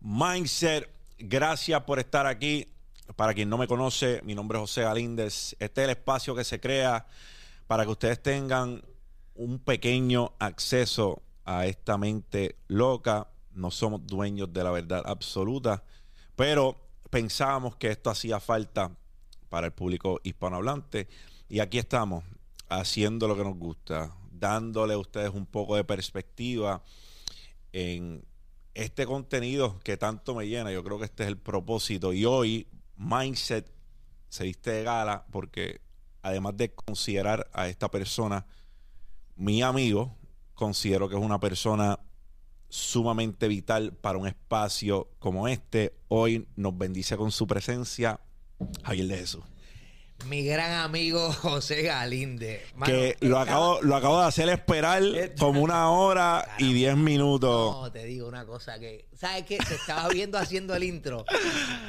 [0.00, 0.90] Mindset.
[1.18, 2.68] Gracias por estar aquí.
[3.14, 5.56] Para quien no me conoce, mi nombre es José Galíndez.
[5.58, 7.06] Este es el espacio que se crea
[7.66, 8.82] para que ustedes tengan
[9.34, 13.28] un pequeño acceso a esta mente loca.
[13.52, 15.82] No somos dueños de la verdad absoluta,
[16.34, 16.76] pero
[17.10, 18.90] pensábamos que esto hacía falta
[19.48, 21.08] para el público hispanohablante.
[21.48, 22.24] Y aquí estamos,
[22.68, 26.82] haciendo lo que nos gusta, dándole a ustedes un poco de perspectiva
[27.72, 28.24] en
[28.76, 30.70] este contenido que tanto me llena.
[30.70, 32.12] Yo creo que este es el propósito.
[32.12, 33.70] Y hoy, Mindset
[34.28, 35.80] se viste de gala porque
[36.22, 38.46] además de considerar a esta persona
[39.34, 40.14] mi amigo,
[40.54, 41.98] considero que es una persona
[42.68, 45.94] sumamente vital para un espacio como este.
[46.08, 48.20] Hoy nos bendice con su presencia
[48.82, 49.44] Javier de Jesús.
[50.24, 52.64] Mi gran amigo José Galinde.
[52.74, 55.02] Mano, que lo acabo, lo acabo de hacer esperar
[55.38, 57.74] como una hora y diez minutos.
[57.74, 59.58] No, te digo una cosa que, ¿sabes qué?
[59.64, 61.24] Se estaba viendo haciendo el intro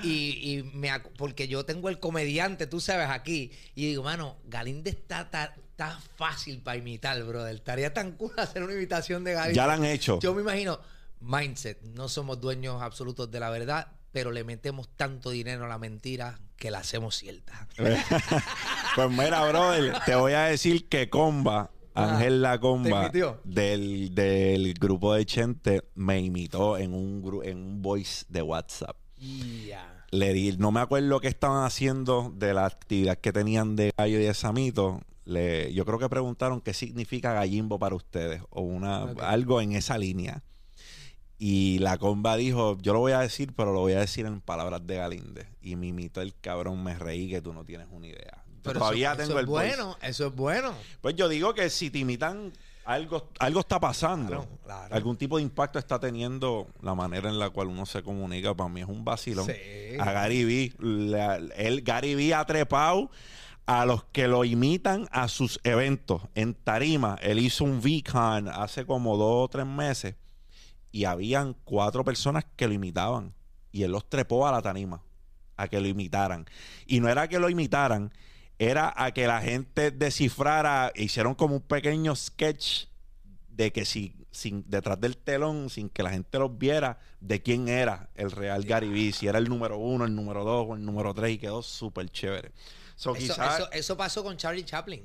[0.03, 3.51] y, me, porque yo tengo el comediante, tú sabes, aquí.
[3.73, 7.55] Y digo, mano, Galinde está, tan fácil para imitar, brother.
[7.55, 9.55] Estaría tan cool hacer una imitación de Galinde.
[9.55, 10.19] Ya la han hecho.
[10.19, 10.79] Yo me imagino,
[11.21, 15.77] mindset, no somos dueños absolutos de la verdad pero le metemos tanto dinero a la
[15.77, 17.67] mentira que la hacemos cierta.
[18.95, 23.09] pues mira, brother, te voy a decir que Comba, ah, Ángel La Comba,
[23.43, 28.97] del, del, grupo de Chente, me imitó en un, en un voice de WhatsApp.
[30.11, 34.19] Le di, no me acuerdo qué estaban haciendo de la actividad que tenían de gallo
[34.19, 35.01] y de samito.
[35.25, 39.97] Le, yo creo que preguntaron qué significa gallimbo para ustedes o una algo en esa
[39.97, 40.43] línea.
[41.39, 44.41] Y la comba dijo, yo lo voy a decir, pero lo voy a decir en
[44.41, 45.47] palabras de Galinde.
[45.61, 48.43] Y me imitó el cabrón, me reí que tú no tienes una idea.
[48.63, 50.73] Pero todavía eso, tengo es bueno, eso es bueno.
[50.99, 52.51] Pues yo digo que si te imitan,
[52.85, 54.47] algo, algo está pasando.
[54.89, 58.55] Algún tipo de impacto está teniendo la manera en la cual uno se comunica.
[58.55, 59.47] Para mí es un vacilón.
[59.99, 60.73] A Gary Vee,
[61.55, 63.11] el Gary Vee ha trepado
[63.67, 66.23] a los que lo imitan a sus eventos.
[66.33, 70.15] En Tarima, él hizo un VCon hace como dos o tres meses
[70.91, 73.33] y habían cuatro personas que lo imitaban
[73.71, 75.03] y él los trepó a la tanima
[75.55, 76.45] a que lo imitaran.
[76.85, 78.13] Y no era que lo imitaran,
[78.59, 82.85] era a que la gente descifrara, hicieron como un pequeño sketch
[83.49, 87.67] de que si sin detrás del telón, sin que la gente los viera, de quién
[87.67, 90.85] era el real Gary Vee, si era el número uno, el número dos o el
[90.85, 92.51] número tres, y quedó súper chévere.
[92.95, 95.03] eso, eso, pasó con Charlie Chaplin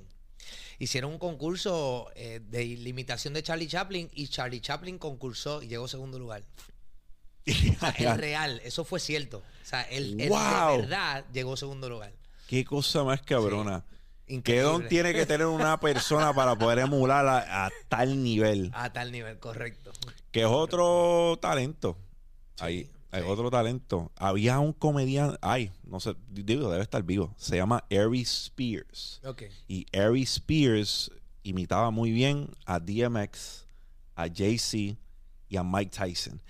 [0.82, 5.87] hicieron un concurso eh, de limitación de Charlie Chaplin y Charlie Chaplin concursó y llegó
[5.87, 6.43] segundo lugar.
[7.47, 9.38] es real, eso fue cierto.
[9.38, 12.12] O sea, él, de verdad llegó segundo lugar.
[12.48, 13.84] Qué cosa más cabrona.
[14.42, 18.71] ¿Qué don tiene que tener una persona para poder emular a, tal nivel?
[18.75, 19.92] A tal nivel, correcto.
[20.32, 21.97] Que es otro talento.
[22.59, 22.91] Ahí.
[23.12, 24.11] Hay otro talento.
[24.17, 27.34] Había un comediante, ay, no sé, digo, debe estar vivo.
[27.37, 29.21] Se llama Ari Spears.
[29.23, 29.50] Okay.
[29.69, 31.11] Y Ari Spears
[31.43, 33.67] imitaba muy bien a DMX,
[34.15, 34.99] a Jay-Z
[35.49, 36.41] y a Mike Tyson.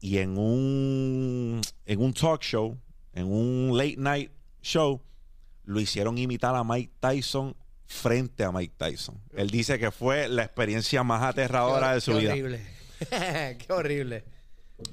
[0.00, 2.78] Y en un, en un talk show,
[3.12, 4.30] en un late night
[4.62, 5.02] show,
[5.64, 9.20] lo hicieron imitar a Mike Tyson frente a Mike Tyson.
[9.34, 12.32] Él dice que fue la experiencia más aterradora de su vida.
[12.34, 12.76] Qué horrible.
[13.58, 14.35] qué horrible.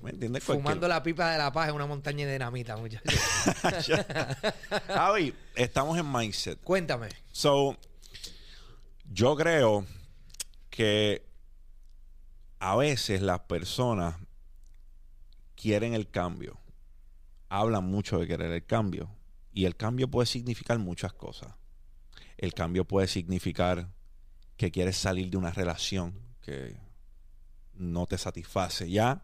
[0.01, 0.43] ¿Me entiendes?
[0.43, 3.13] Fumando la pipa de la paz en una montaña de dinamita, muchachos.
[4.87, 6.61] Javi, estamos en mindset.
[6.61, 7.09] Cuéntame.
[7.31, 7.77] So,
[9.11, 9.85] yo creo
[10.69, 11.27] que
[12.59, 14.15] a veces las personas
[15.55, 16.59] quieren el cambio.
[17.49, 19.09] Hablan mucho de querer el cambio.
[19.51, 21.55] Y el cambio puede significar muchas cosas.
[22.37, 23.89] El cambio puede significar
[24.55, 26.77] que quieres salir de una relación que
[27.73, 29.23] no te satisface ya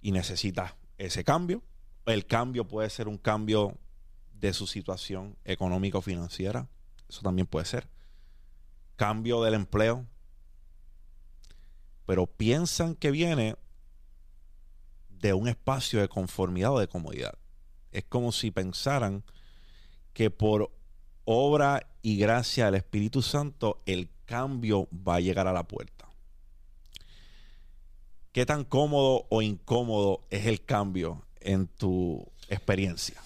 [0.00, 1.62] y necesita ese cambio.
[2.06, 3.78] El cambio puede ser un cambio
[4.32, 6.68] de su situación económico-financiera.
[7.08, 7.88] Eso también puede ser.
[8.96, 10.06] Cambio del empleo.
[12.06, 13.56] Pero piensan que viene
[15.08, 17.38] de un espacio de conformidad o de comodidad.
[17.92, 19.22] Es como si pensaran
[20.12, 20.72] que por
[21.24, 25.99] obra y gracia del Espíritu Santo el cambio va a llegar a la puerta.
[28.32, 33.20] ¿Qué tan cómodo o incómodo es el cambio en tu experiencia?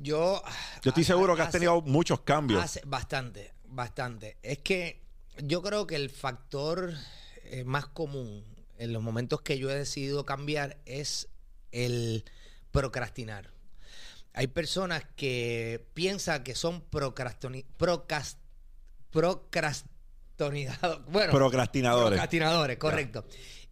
[0.00, 0.40] Yo,
[0.82, 2.78] yo estoy seguro que has tenido muchos cambios.
[2.86, 4.36] bastante, bastante.
[4.42, 5.02] Es que
[5.42, 6.94] yo creo que el factor
[7.44, 8.44] eh, más común
[8.78, 11.28] en los momentos que yo he decidido cambiar es
[11.72, 12.24] el
[12.70, 13.50] procrastinar.
[14.32, 17.66] Hay personas que piensan que son procrastinadores.
[21.08, 22.10] Bueno, procrastinadores.
[22.10, 23.24] Procrastinadores, correcto.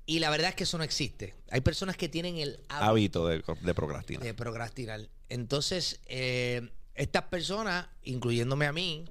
[0.07, 1.35] Y la verdad es que eso no existe.
[1.51, 4.23] Hay personas que tienen el hábito de, de procrastinar.
[4.23, 5.01] De procrastinar.
[5.29, 9.05] Entonces, eh, estas personas, incluyéndome a mí,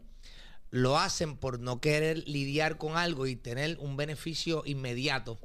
[0.72, 5.38] lo hacen por no querer lidiar con algo y tener un beneficio inmediato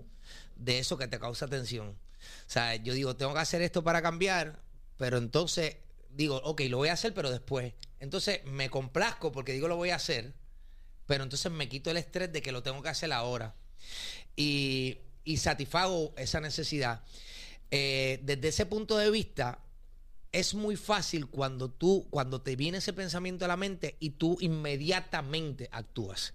[0.57, 1.89] de eso que te causa tensión.
[1.89, 4.63] O sea, yo digo, tengo que hacer esto para cambiar,
[4.97, 5.77] pero entonces
[6.11, 7.75] digo, ok, lo voy a hacer, pero después.
[7.99, 10.35] Entonces me complazco porque digo lo voy a hacer,
[11.07, 13.55] pero entonces me quito el estrés de que lo tengo que hacer ahora.
[14.37, 17.03] Y, y satisfago esa necesidad.
[17.71, 19.63] Eh, desde ese punto de vista,
[20.33, 24.37] es muy fácil cuando tú, cuando te viene ese pensamiento a la mente y tú
[24.41, 26.35] inmediatamente actúas.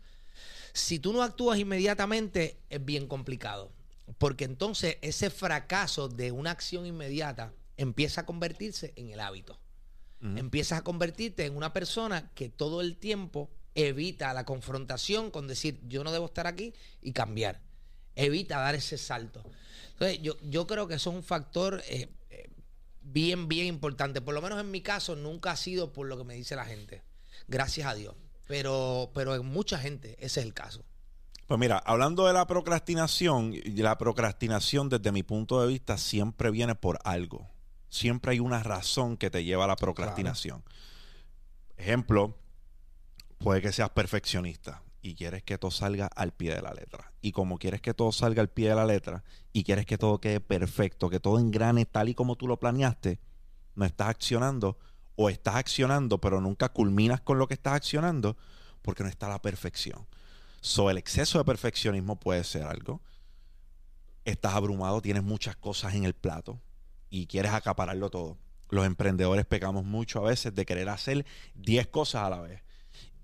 [0.74, 3.72] Si tú no actúas inmediatamente, es bien complicado.
[4.18, 9.60] Porque entonces ese fracaso de una acción inmediata empieza a convertirse en el hábito.
[10.22, 15.80] Empiezas a convertirte en una persona que todo el tiempo evita la confrontación con decir
[15.88, 17.62] yo no debo estar aquí y cambiar.
[18.16, 19.44] Evita dar ese salto.
[19.94, 22.50] Entonces, yo, yo creo que eso es un factor eh, eh,
[23.02, 24.22] bien, bien importante.
[24.22, 26.66] Por lo menos en mi caso, nunca ha sido por lo que me dice la
[26.66, 27.02] gente.
[27.48, 28.16] Gracias a Dios.
[28.48, 30.84] Pero, pero en mucha gente ese es el caso.
[31.48, 36.76] Pues mira, hablando de la procrastinación, la procrastinación desde mi punto de vista siempre viene
[36.76, 37.50] por algo.
[37.90, 40.64] Siempre hay una razón que te lleva a la procrastinación.
[41.78, 42.38] Ejemplo,
[43.38, 47.14] puede que seas perfeccionista y quieres que todo salga al pie de la letra.
[47.22, 49.24] Y como quieres que todo salga al pie de la letra
[49.54, 53.20] y quieres que todo quede perfecto, que todo engrane tal y como tú lo planeaste,
[53.76, 54.80] no estás accionando
[55.16, 58.36] o estás accionando pero nunca culminas con lo que estás accionando
[58.82, 60.08] porque no está la perfección.
[60.62, 63.00] So, el exceso de perfeccionismo puede ser algo.
[64.24, 66.60] Estás abrumado, tienes muchas cosas en el plato
[67.12, 68.40] y quieres acapararlo todo.
[68.72, 72.65] Los emprendedores pecamos mucho a veces de querer hacer 10 cosas a la vez.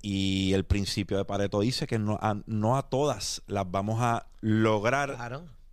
[0.02, 4.28] Y el principio de Pareto dice que no a, no a todas las vamos a
[4.42, 5.18] lograr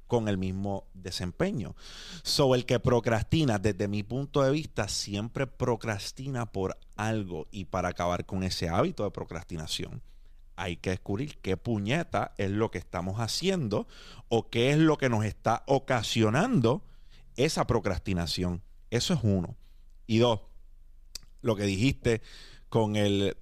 [0.06, 1.76] con el mismo desempeño.
[2.22, 7.46] So, el que procrastina, desde mi punto de vista, siempre procrastina por algo.
[7.52, 10.02] Y para acabar con ese hábito de procrastinación,
[10.56, 13.86] hay que descubrir qué puñeta es lo que estamos haciendo
[14.28, 16.82] o qué es lo que nos está ocasionando
[17.36, 18.62] esa procrastinación.
[18.90, 19.56] Eso es uno.
[20.06, 20.40] Y dos,
[21.42, 22.22] lo que dijiste
[22.68, 23.36] con el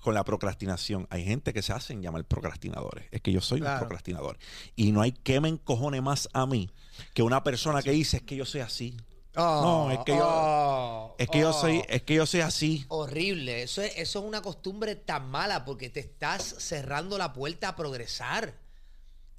[0.00, 1.06] con la procrastinación.
[1.10, 3.06] Hay gente que se hacen llamar procrastinadores.
[3.10, 4.38] Es que yo soy un procrastinador.
[4.76, 6.70] Y no hay que me encojone más a mí
[7.14, 8.96] que una persona que dice es que yo soy así
[9.38, 10.24] no, es que yo.
[10.24, 11.82] Oh, es que yo soy.
[11.88, 12.84] Es que yo soy así.
[12.88, 13.62] Horrible.
[13.62, 17.76] Eso es, eso es una costumbre tan mala porque te estás cerrando la puerta a
[17.76, 18.54] progresar.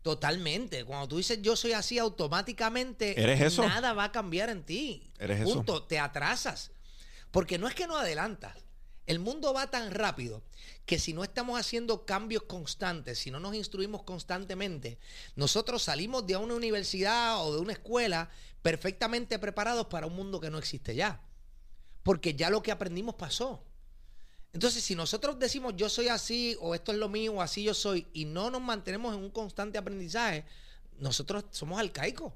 [0.01, 0.85] Totalmente.
[0.85, 3.15] Cuando tú dices yo soy así, automáticamente
[3.57, 5.11] nada va a cambiar en ti.
[5.19, 5.83] Eres Punto.
[5.83, 6.71] Te atrasas.
[7.31, 8.55] Porque no es que no adelantas.
[9.09, 10.43] El mundo va tan rápido
[10.85, 14.99] que si no estamos haciendo cambios constantes, si no nos instruimos constantemente,
[15.35, 18.29] nosotros salimos de una universidad o de una escuela
[18.61, 21.23] perfectamente preparados para un mundo que no existe ya.
[22.03, 23.63] Porque ya lo que aprendimos pasó.
[24.53, 27.73] Entonces, si nosotros decimos yo soy así, o esto es lo mío, o así yo
[27.73, 30.45] soy, y no nos mantenemos en un constante aprendizaje,
[30.99, 32.31] nosotros somos arcaicos.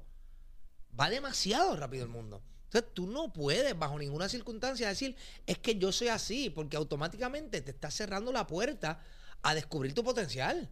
[0.98, 2.42] Va demasiado rápido el mundo.
[2.74, 5.14] Entonces, tú no puedes, bajo ninguna circunstancia, decir
[5.46, 9.00] es que yo soy así, porque automáticamente te estás cerrando la puerta
[9.42, 10.68] a descubrir tu potencial.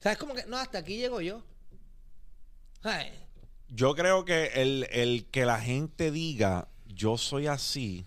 [0.00, 0.16] ¿Sabes?
[0.16, 1.44] Como que, no, hasta aquí llego yo.
[3.68, 8.06] Yo creo que el, que la gente diga yo soy así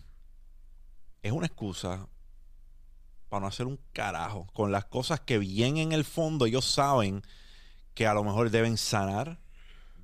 [1.21, 2.07] es una excusa
[3.29, 7.21] para no hacer un carajo con las cosas que bien en el fondo ellos saben
[7.93, 9.39] que a lo mejor deben sanar,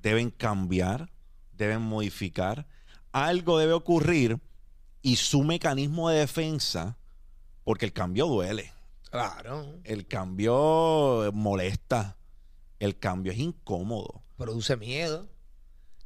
[0.00, 1.10] deben cambiar,
[1.52, 2.68] deben modificar.
[3.14, 4.38] Algo debe ocurrir
[5.02, 6.98] y su mecanismo de defensa,
[7.64, 8.72] porque el cambio duele.
[9.10, 9.80] Claro.
[9.84, 12.16] El cambio molesta.
[12.78, 14.22] El cambio es incómodo.
[14.36, 15.28] Produce miedo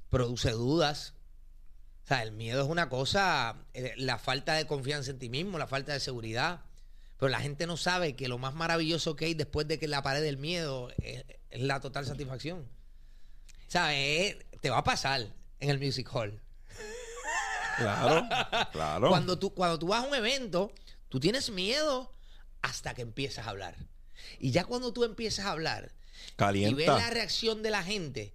[0.09, 1.15] produce dudas.
[2.05, 5.59] O sea, el miedo es una cosa, eh, la falta de confianza en ti mismo,
[5.59, 6.63] la falta de seguridad.
[7.19, 10.03] Pero la gente no sabe que lo más maravilloso que hay después de que la
[10.03, 12.67] pared del miedo es, la total satisfacción.
[13.67, 14.37] ¿Sabes?
[14.61, 15.27] Te va a pasar
[15.61, 16.41] en el music hall.
[17.79, 18.29] Claro,
[18.73, 19.09] claro.
[19.09, 20.73] Cuando tú, cuando tú vas a un evento,
[21.09, 22.13] tú tienes miedo
[22.63, 23.77] hasta que empiezas a hablar.
[24.39, 25.93] Y ya cuando tú empiezas a hablar
[26.55, 28.35] y ves la reacción de la gente,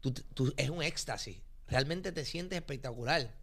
[0.00, 1.38] tú, es un éxtasis.
[1.68, 3.34] Realmente te sientes espectacular.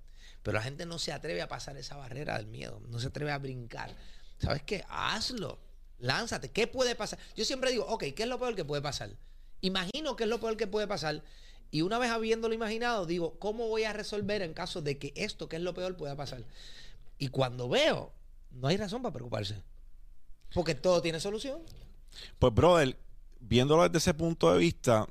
[0.43, 2.81] Pero la gente no se atreve a pasar esa barrera del miedo.
[2.87, 3.95] No se atreve a brincar.
[4.37, 4.85] ¿Sabes qué?
[4.87, 5.59] Hazlo.
[5.97, 6.49] Lánzate.
[6.49, 7.19] ¿Qué puede pasar?
[7.35, 9.17] Yo siempre digo, ok, ¿qué es lo peor que puede pasar?
[9.61, 11.23] Imagino qué es lo peor que puede pasar.
[11.71, 15.47] Y una vez habiéndolo imaginado, digo, ¿cómo voy a resolver en caso de que esto,
[15.47, 16.43] que es lo peor, pueda pasar?
[17.17, 18.11] Y cuando veo,
[18.51, 19.61] no hay razón para preocuparse.
[20.53, 21.61] Porque todo tiene solución.
[22.39, 22.97] Pues, brother,
[23.39, 25.07] viéndolo desde ese punto de vista,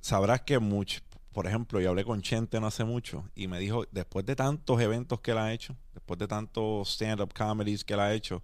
[0.00, 1.00] sabrás que mucho,
[1.32, 4.80] por ejemplo, yo hablé con Chente no hace mucho y me dijo, después de tantos
[4.80, 8.42] eventos que él ha hecho, después de tantos stand-up comedies que él ha hecho,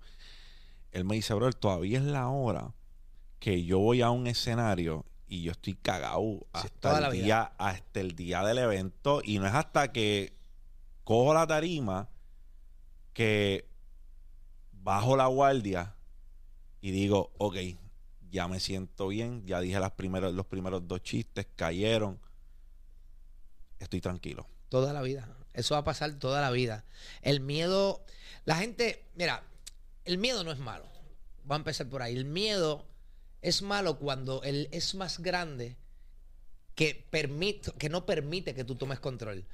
[0.92, 2.72] él me dice, bro, todavía es la hora
[3.38, 8.14] que yo voy a un escenario y yo estoy cagado hasta, el día, hasta el
[8.14, 9.20] día del evento.
[9.24, 10.36] Y no es hasta que
[11.04, 12.08] cojo la tarima
[13.12, 13.68] que
[14.72, 15.94] bajo la guardia
[16.80, 17.56] y digo, ok,
[18.30, 22.20] ya me siento bien, ya dije las primeras, los primeros dos chistes, cayeron,
[23.78, 24.46] estoy tranquilo.
[24.68, 26.84] Toda la vida, eso va a pasar toda la vida.
[27.22, 28.04] El miedo,
[28.44, 29.42] la gente, mira,
[30.04, 30.86] el miedo no es malo,
[31.50, 32.86] va a empezar por ahí, el miedo
[33.46, 35.76] es malo cuando él es más grande
[36.74, 39.46] que, permite, que no permite que tú tomes control.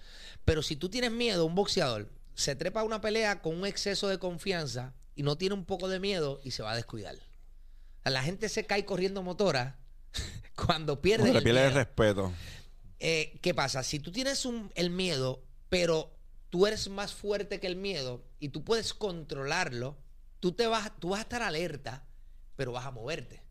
[0.47, 4.09] Pero si tú tienes miedo, un boxeador se trepa a una pelea con un exceso
[4.09, 7.17] de confianza y no tiene un poco de miedo y se va a descuidar.
[8.05, 9.79] La gente se cae corriendo motora
[10.57, 12.33] cuando pierde, el, pierde el respeto.
[12.99, 13.83] Eh, ¿Qué pasa?
[13.83, 16.17] Si tú tienes el miedo, pero
[16.49, 19.99] tú eres más fuerte que el miedo y tú puedes controlarlo,
[20.41, 22.07] tú, te vas, tú vas a estar alerta,
[22.57, 23.43] pero vas a moverte.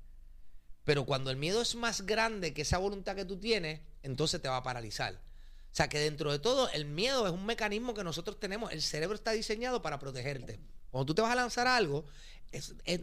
[0.91, 4.49] Pero cuando el miedo es más grande que esa voluntad que tú tienes, entonces te
[4.49, 5.13] va a paralizar.
[5.13, 8.73] O sea que dentro de todo, el miedo es un mecanismo que nosotros tenemos.
[8.73, 10.59] El cerebro está diseñado para protegerte.
[10.89, 12.03] Cuando tú te vas a lanzar algo,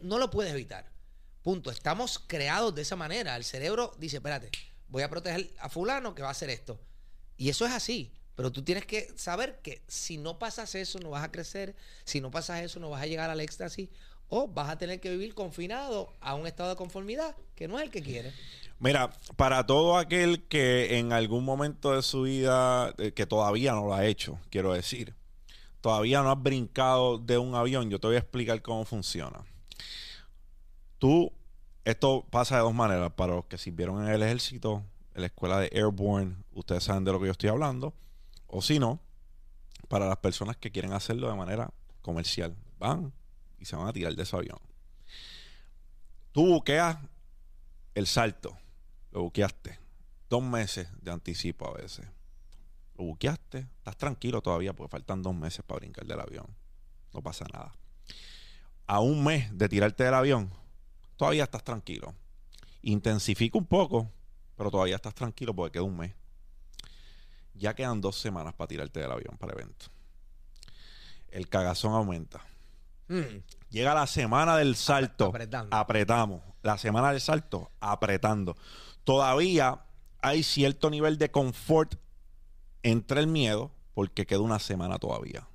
[0.03, 0.85] no lo puedes evitar.
[1.41, 1.71] Punto.
[1.71, 3.35] Estamos creados de esa manera.
[3.35, 4.51] El cerebro dice, espérate,
[4.87, 6.79] voy a proteger a fulano que va a hacer esto.
[7.37, 8.13] Y eso es así.
[8.35, 11.75] Pero tú tienes que saber que si no pasas eso, no vas a crecer.
[12.05, 13.89] Si no pasas eso, no vas a llegar al éxtasis
[14.29, 17.85] o vas a tener que vivir confinado a un estado de conformidad que no es
[17.85, 18.31] el que quiere.
[18.79, 23.87] Mira, para todo aquel que en algún momento de su vida, eh, que todavía no
[23.87, 25.13] lo ha hecho, quiero decir,
[25.81, 29.43] todavía no has brincado de un avión, yo te voy a explicar cómo funciona.
[30.97, 31.31] Tú,
[31.85, 33.11] esto pasa de dos maneras.
[33.13, 34.83] Para los que sirvieron en el ejército,
[35.15, 37.93] en la escuela de Airborne, ustedes saben de lo que yo estoy hablando.
[38.47, 38.99] O si no,
[39.87, 41.71] para las personas que quieren hacerlo de manera
[42.01, 42.55] comercial.
[42.79, 43.13] Van,
[43.59, 44.59] y se van a tirar de ese avión.
[46.31, 46.97] Tú buqueas
[47.95, 48.57] el salto,
[49.11, 49.79] lo buqueaste.
[50.29, 52.05] Dos meses de anticipo a veces.
[52.95, 56.45] Lo buqueaste, estás tranquilo todavía porque faltan dos meses para brincar del avión.
[57.13, 57.73] No pasa nada.
[58.85, 60.51] A un mes de tirarte del avión,
[61.15, 62.13] todavía estás tranquilo.
[62.81, 64.11] Intensifica un poco,
[64.55, 66.13] pero todavía estás tranquilo porque queda un mes.
[67.55, 69.87] Ya quedan dos semanas para tirarte del avión para evento.
[71.29, 72.45] El cagazón aumenta.
[73.09, 73.43] Mm.
[73.69, 75.25] Llega la semana del salto.
[75.71, 76.41] Apretamos.
[76.61, 78.55] La semana del salto, apretando.
[79.03, 79.81] Todavía
[80.21, 81.95] hay cierto nivel de confort
[82.83, 85.47] entre el miedo, porque queda una semana todavía.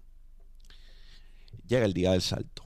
[1.67, 2.65] Llega el día del salto.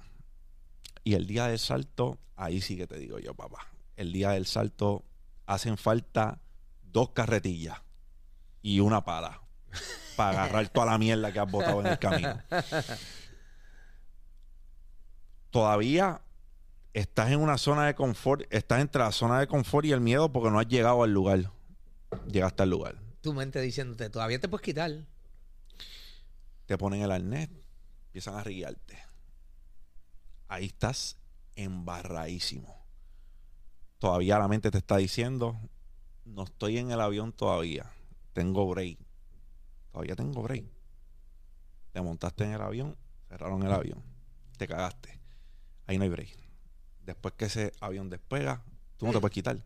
[1.04, 3.66] Y el día del salto, ahí sí que te digo yo, papá.
[3.96, 5.04] El día del salto
[5.46, 6.40] hacen falta
[6.82, 7.78] dos carretillas
[8.62, 9.40] y una pala
[10.16, 12.40] para agarrar toda la mierda que has botado en el camino.
[15.50, 16.22] todavía
[16.92, 20.32] estás en una zona de confort, estás entre la zona de confort y el miedo
[20.32, 21.50] porque no has llegado al lugar.
[22.30, 22.98] Llegaste al lugar.
[23.20, 25.04] Tu mente diciéndote, todavía te puedes quitar.
[26.66, 27.48] Te ponen el arnés,
[28.06, 28.98] empiezan a riguearte.
[30.48, 31.18] Ahí estás
[31.56, 32.74] embarradísimo.
[33.98, 35.58] Todavía la mente te está diciendo,
[36.24, 37.90] no estoy en el avión todavía.
[38.32, 38.98] Tengo break.
[39.90, 40.64] Todavía tengo break.
[41.92, 42.96] Te montaste en el avión,
[43.28, 44.02] cerraron el avión.
[44.56, 45.17] Te cagaste
[45.88, 46.38] ahí no hay break.
[47.04, 48.62] Después que ese avión despega,
[48.96, 49.58] tú no te puedes quitar.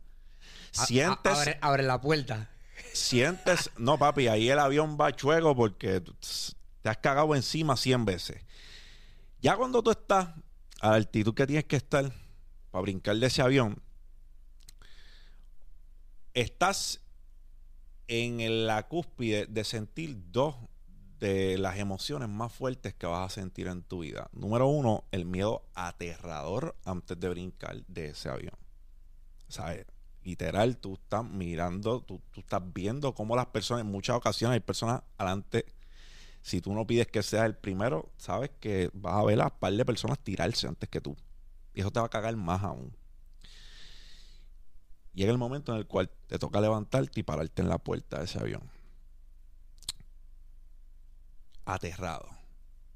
[0.71, 1.57] Sientes.
[1.61, 2.49] abre, la puerta.
[2.95, 3.71] Sientes.
[3.79, 6.00] No, papi, ahí el avión va chuego porque
[6.81, 8.43] te has cagado encima 100 veces.
[9.41, 10.29] Ya cuando tú estás
[10.81, 12.12] a la altitud que tienes que estar
[12.71, 13.83] para brincar de ese avión,
[16.33, 17.00] estás
[18.07, 20.55] en la cúspide de sentir dos
[21.23, 24.29] de las emociones más fuertes que vas a sentir en tu vida.
[24.33, 28.57] Número uno, el miedo aterrador antes de brincar de ese avión.
[29.47, 29.87] ¿Sabes?
[30.25, 35.02] Literal, tú estás mirando, tú, estás viendo cómo las personas, en muchas ocasiones hay personas
[35.17, 35.64] adelante.
[36.43, 39.59] Si tú no pides que seas el primero, sabes que vas a ver a un
[39.61, 41.17] par de personas tirarse antes que tú.
[41.73, 42.97] Y eso te va a cagar más aún.
[45.14, 48.25] Llega el momento en el cual te toca levantarte y pararte en la puerta de
[48.25, 48.82] ese avión
[51.75, 52.29] aterrado.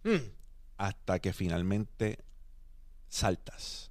[0.04, 0.30] Hmm.
[0.76, 2.24] Hasta que finalmente
[3.08, 3.90] saltas.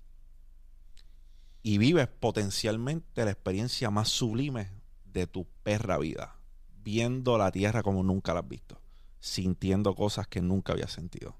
[1.64, 4.70] Y vives potencialmente la experiencia más sublime
[5.06, 6.36] de tu perra vida.
[6.84, 8.80] Viendo la tierra como nunca la has visto.
[9.20, 11.36] Sintiendo cosas que nunca habías sentido.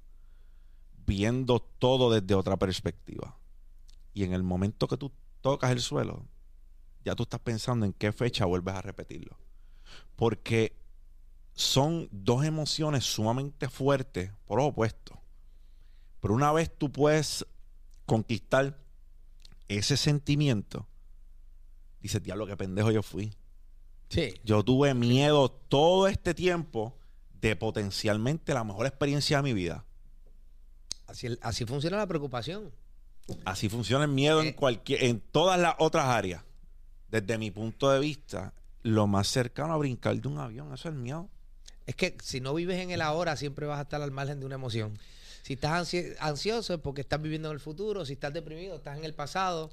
[1.06, 3.38] Viendo todo desde otra perspectiva.
[4.14, 5.12] Y en el momento que tú
[5.42, 6.26] tocas el suelo,
[7.04, 9.38] ya tú estás pensando en qué fecha vuelves a repetirlo.
[10.16, 10.76] Porque
[11.56, 15.20] son dos emociones sumamente fuertes por opuesto.
[16.20, 17.46] Pero una vez tú puedes
[18.06, 18.78] conquistar
[19.68, 20.86] ese sentimiento,
[22.02, 23.34] dices, diablo, qué pendejo yo fui.
[24.10, 24.34] Sí.
[24.44, 26.96] Yo tuve miedo todo este tiempo
[27.42, 29.86] de potencialmente la mejor experiencia de mi vida.
[31.08, 32.72] Así, así funciona la preocupación.
[33.44, 34.56] Así funciona el miedo en Eh.
[34.56, 36.44] cualquier, en todas las otras áreas.
[37.10, 40.96] Desde mi punto de vista, lo más cercano a brincar de un avión, eso es
[40.96, 41.30] el miedo.
[41.86, 44.46] Es que si no vives en el ahora, siempre vas a estar al margen de
[44.46, 44.98] una emoción.
[45.44, 48.06] Si estás ansi- ansioso es porque estás viviendo en el futuro.
[48.06, 49.70] Si estás deprimido, estás en el pasado.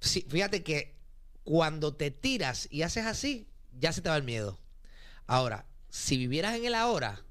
[0.00, 0.94] Fíjate que
[1.42, 3.48] cuando te tiras y haces así,
[3.78, 4.58] ya se te va el miedo.
[5.26, 7.24] Ahora, si vivieras en el ahora,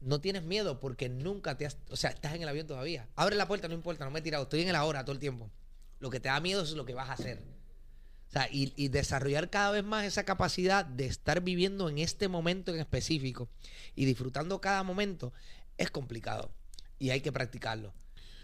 [0.00, 1.76] no tienes miedo porque nunca te has...
[1.90, 3.06] O sea, estás en el avión todavía.
[3.16, 4.44] Abre la puerta, no importa, no me he tirado.
[4.44, 5.50] Estoy en el ahora todo el tiempo.
[5.98, 7.42] Lo que te da miedo es lo que vas a hacer.
[8.52, 13.48] Y, desarrollar cada vez más esa capacidad de estar viviendo en este momento en específico
[13.96, 15.32] y disfrutando cada momento
[15.78, 16.52] es complicado
[16.98, 17.92] y hay que practicarlo.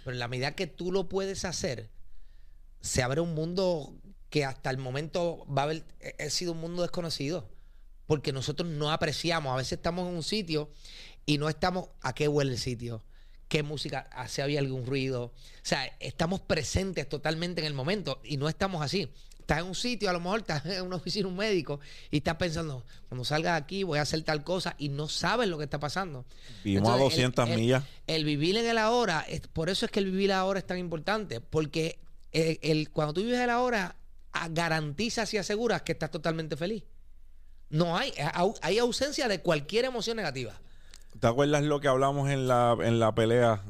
[0.05, 1.89] Pero en la medida que tú lo puedes hacer,
[2.81, 3.95] se abre un mundo
[4.29, 5.85] que hasta el momento va a haber
[6.19, 7.49] ha sido un mundo desconocido.
[8.07, 9.53] Porque nosotros no apreciamos.
[9.53, 10.71] A veces estamos en un sitio
[11.27, 13.05] y no estamos a qué huele el sitio,
[13.49, 15.25] qué música, si había algún ruido.
[15.25, 19.13] O sea, estamos presentes totalmente en el momento y no estamos así.
[19.47, 21.79] Estás en un sitio, a lo mejor estás en una oficina, un médico,
[22.11, 25.49] y estás pensando, cuando salga de aquí voy a hacer tal cosa y no sabes
[25.49, 26.25] lo que está pasando.
[26.65, 27.85] Vivimos a Entonces, el- 200 el- millas.
[28.09, 30.79] El vivir en el ahora, es- por eso es que el vivir ahora es tan
[30.79, 32.01] importante, porque
[32.33, 33.95] el, el- cuando tú vives el ahora,
[34.51, 36.83] garantizas y aseguras que estás totalmente feliz.
[37.71, 40.61] No hay, au- hay ausencia de cualquier emoción negativa.
[41.21, 43.63] ¿Te acuerdas lo que hablamos en la, en la pelea,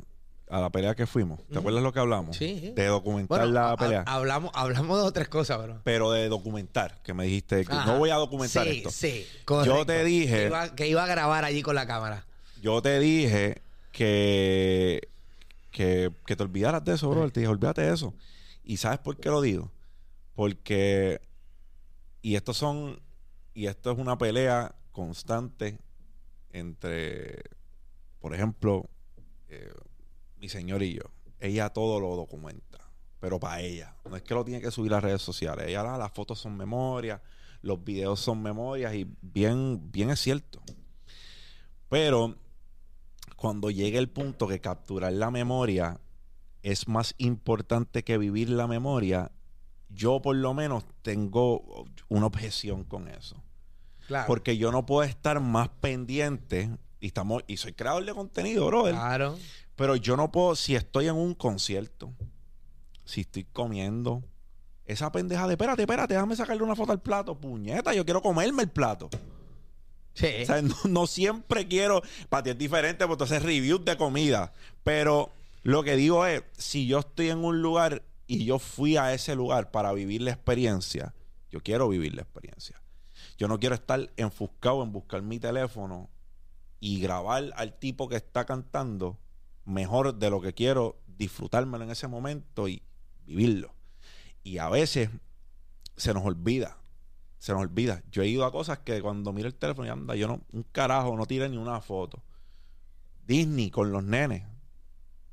[0.48, 1.44] a la pelea que fuimos?
[1.48, 2.36] ¿Te acuerdas lo que hablamos?
[2.36, 2.70] Sí, sí.
[2.72, 4.04] De documentar Bueno, la pelea.
[4.06, 5.80] hablamos, hablamos de otras cosas, bro.
[5.84, 7.92] pero de documentar, que me dijiste que Ajá.
[7.92, 8.90] no voy a documentar sí, esto.
[8.90, 9.76] Sí, correcto.
[9.78, 12.26] Yo te dije- Que iba, que iba a grabar allí con la cámara.
[12.62, 13.60] Yo te dije
[13.92, 15.08] que,
[15.71, 17.28] que, que te olvidaras de eso, bro.
[17.30, 18.14] Te dije, olvídate de eso.
[18.62, 19.71] ¿Y sabes por qué lo digo?
[20.34, 21.21] Porque,
[22.23, 23.00] y estos son,
[23.54, 25.78] y esto es una pelea constante
[26.52, 27.42] entre,
[28.21, 28.84] por ejemplo,
[29.49, 29.71] eh,
[30.38, 31.02] mi señor y yo.
[31.38, 32.78] Ella todo lo documenta,
[33.20, 33.94] pero para ella.
[34.08, 35.66] No es que lo tiene que subir a las redes sociales.
[35.68, 37.20] Ella, "Ah, las fotos son memorias,
[37.62, 40.62] los videos son memorias, y bien, bien es cierto.
[41.88, 42.36] Pero
[43.36, 46.00] cuando llegue el punto que capturar la memoria
[46.62, 49.30] es más importante que vivir la memoria,
[49.88, 53.42] yo por lo menos tengo una objeción con eso.
[54.08, 54.26] Claro.
[54.26, 56.70] Porque yo no puedo estar más pendiente
[57.00, 58.94] y estamos y soy creador de contenido, brother.
[58.94, 59.38] Claro.
[59.76, 62.12] Pero yo no puedo, si estoy en un concierto,
[63.04, 64.25] si estoy comiendo,
[64.86, 68.62] esa pendeja de espérate, espérate, déjame sacarle una foto al plato, puñeta, yo quiero comerme
[68.62, 69.10] el plato.
[70.15, 70.28] Sí.
[70.43, 73.97] O sea, no, no siempre quiero, para ti es diferente porque tú haces reviews de
[73.97, 75.30] comida, pero
[75.62, 79.34] lo que digo es, si yo estoy en un lugar y yo fui a ese
[79.34, 81.15] lugar para vivir la experiencia,
[81.50, 82.80] yo quiero vivir la experiencia.
[83.36, 86.08] Yo no quiero estar enfuscado en buscar mi teléfono
[86.80, 89.19] y grabar al tipo que está cantando
[89.66, 92.82] mejor de lo que quiero disfrutármelo en ese momento y
[93.26, 93.74] vivirlo.
[94.42, 95.10] Y a veces
[95.96, 96.78] se nos olvida.
[97.38, 98.02] Se nos olvida.
[98.10, 100.62] Yo he ido a cosas que cuando miro el teléfono y anda, yo no, un
[100.62, 102.22] carajo, no tiré ni una foto.
[103.26, 104.44] Disney con los nenes.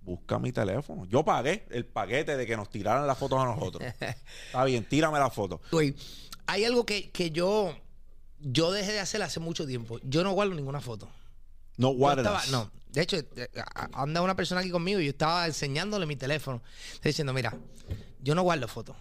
[0.01, 1.05] Busca mi teléfono.
[1.05, 3.83] Yo pagué el paquete de que nos tiraran las fotos a nosotros.
[4.47, 5.61] Está bien, tírame la foto.
[5.71, 5.95] Güey,
[6.45, 7.73] hay algo que, que yo,
[8.39, 9.99] yo dejé de hacer hace mucho tiempo.
[10.03, 11.07] Yo no guardo ninguna foto.
[11.77, 12.45] No Yo guardas.
[12.45, 13.49] estaba- no, de hecho, eh,
[13.93, 16.62] anda una persona aquí conmigo y yo estaba enseñándole mi teléfono.
[16.93, 17.55] Estoy diciendo, mira,
[18.21, 18.95] yo no guardo fotos.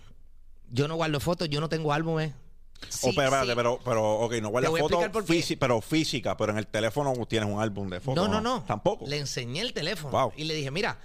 [0.71, 2.33] Yo no guardo fotos, yo no tengo álbumes.
[2.89, 3.53] Sí, oh, pero, espérate, sí.
[3.55, 4.99] pero, pero, ok, no guardas fotos
[5.61, 8.27] pero física, pero en el teléfono tienes un álbum de fotos.
[8.27, 8.65] No, no, no.
[8.65, 9.07] Tampoco.
[9.07, 10.33] Le enseñé el teléfono Wow.
[10.37, 10.99] y le dije, mira,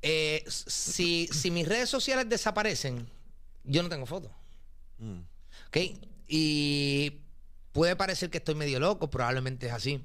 [0.00, 3.06] eh, si, si mis redes sociales desaparecen,
[3.64, 4.30] yo no tengo fotos.
[4.98, 5.18] Mm.
[5.66, 5.76] ¿Ok?
[6.28, 7.20] Y
[7.72, 10.00] puede parecer que estoy medio loco, probablemente es así.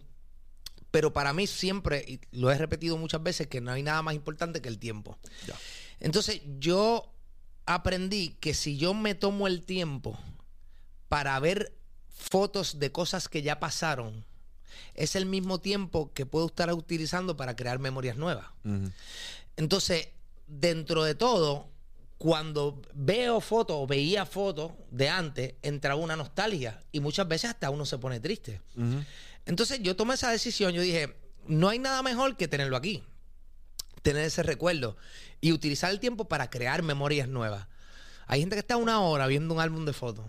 [0.93, 4.13] Pero para mí siempre, y lo he repetido muchas veces, que no hay nada más
[4.13, 5.17] importante que el tiempo.
[5.47, 5.55] Ya.
[5.99, 7.11] Entonces yo
[7.65, 10.15] aprendí que si yo me tomo el tiempo
[11.09, 11.73] para ver
[12.09, 14.23] fotos de cosas que ya pasaron,
[14.93, 18.45] es el mismo tiempo que puedo estar utilizando para crear memorias nuevas.
[19.55, 20.09] Entonces,
[20.45, 21.69] dentro de todo,
[22.19, 27.71] cuando veo fotos o veía fotos de antes, entraba una nostalgia y muchas veces hasta
[27.71, 28.61] uno se pone triste.
[29.45, 31.15] Entonces yo tomé esa decisión, yo dije,
[31.47, 33.03] no hay nada mejor que tenerlo aquí,
[34.01, 34.97] tener ese recuerdo
[35.41, 37.67] y utilizar el tiempo para crear memorias nuevas.
[38.27, 40.25] Hay gente que está una hora viendo un álbum de fotos.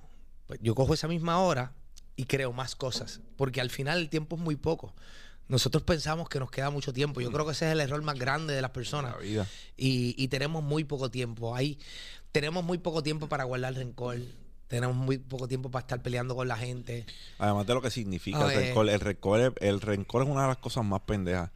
[0.46, 1.72] Pues yo cojo esa misma hora
[2.16, 3.20] y creo más cosas.
[3.36, 4.94] Porque al final el tiempo es muy poco.
[5.46, 7.20] Nosotros pensamos que nos queda mucho tiempo.
[7.20, 9.12] Yo creo que ese es el error más grande de las personas.
[9.12, 9.46] La vida.
[9.76, 11.54] Y, y tenemos muy poco tiempo.
[11.54, 11.78] Ahí
[12.32, 14.18] tenemos muy poco tiempo para guardar rencor.
[14.74, 17.06] Tenemos muy poco tiempo para estar peleando con la gente.
[17.38, 18.88] Además de lo que significa el rencor.
[18.88, 21.50] El rencor, es- el rencor es una de las cosas más pendejas.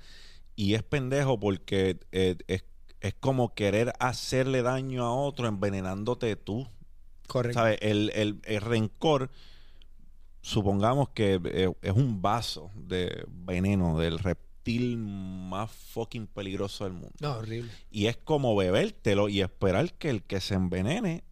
[0.54, 2.62] Y es pendejo porque eh, es,
[3.00, 6.68] es como querer hacerle daño a otro envenenándote tú.
[7.26, 7.58] Correcto.
[7.58, 7.78] ¿Sabes?
[7.80, 9.30] El, el- el rencor,
[10.40, 17.14] supongamos que eh, es un vaso de veneno del reptil más fucking peligroso del mundo.
[17.20, 17.70] No, horrible.
[17.90, 21.24] Y es como bebértelo y esperar que el que se envenene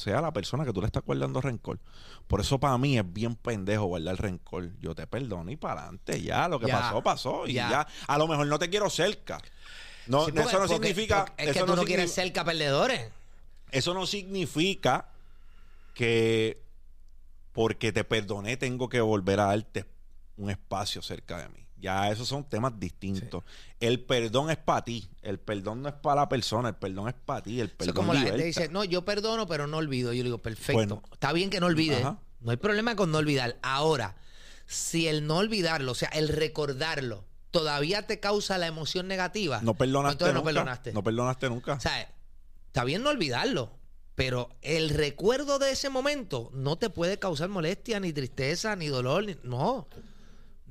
[0.00, 1.78] sea la persona que tú le estás guardando rencor.
[2.26, 4.70] Por eso para mí es bien pendejo guardar rencor.
[4.80, 6.20] Yo te perdono y para adelante.
[6.20, 7.46] Ya, lo que Ya, pasó, pasó.
[7.46, 7.70] Y ya.
[7.70, 7.86] ya.
[8.08, 9.40] A lo mejor no te quiero cerca.
[10.06, 11.24] No, Sí, porque- eso no porque- significa...
[11.26, 13.12] porque Es eso que tú no, signi- quieres ser perdedores.
[13.70, 15.06] Eso no significa
[15.94, 16.60] que
[17.52, 19.84] porque te perdoné tengo que volver a darte
[20.36, 21.59] un espacio cerca de mí.
[21.80, 23.42] Ya esos son temas distintos.
[23.80, 25.08] El perdón es para ti.
[25.22, 26.68] El perdón no es para la persona.
[26.70, 27.60] El perdón es para ti.
[27.60, 30.12] El perdón es como la gente dice, no, yo perdono, pero no olvido.
[30.12, 30.74] Yo le digo, perfecto.
[30.74, 31.02] Bueno.
[31.12, 32.04] Está bien que no olvides.
[32.04, 32.18] Ajá.
[32.40, 33.58] No hay problema con no olvidar.
[33.62, 34.16] Ahora,
[34.66, 39.60] si el no olvidarlo, o sea, el recordarlo, todavía te causa la emoción negativa.
[39.62, 40.52] No perdonaste entonces no nunca.
[40.52, 40.92] perdonaste.
[40.92, 41.72] No perdonaste nunca.
[41.74, 42.08] O sea,
[42.66, 43.72] está bien no olvidarlo,
[44.14, 49.24] pero el recuerdo de ese momento no te puede causar molestia, ni tristeza, ni dolor.
[49.24, 49.86] ni- no,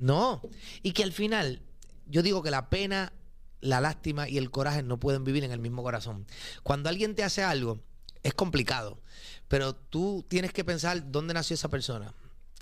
[0.00, 0.42] no.
[0.82, 1.62] Y que al final,
[2.06, 3.12] yo digo que la pena,
[3.60, 6.26] la lástima y el coraje no pueden vivir en el mismo corazón.
[6.62, 7.80] Cuando alguien te hace algo,
[8.22, 9.00] es complicado,
[9.48, 12.14] pero tú tienes que pensar dónde nació esa persona.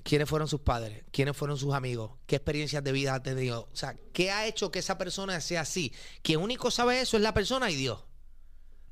[0.05, 1.05] ¿Quiénes fueron sus padres?
[1.11, 2.13] ¿Quiénes fueron sus amigos?
[2.27, 3.69] ¿Qué experiencias de vida ha tenido?
[3.73, 5.93] O sea, ¿qué ha hecho que esa persona sea así?
[6.23, 8.05] Quien único sabe eso es la persona y Dios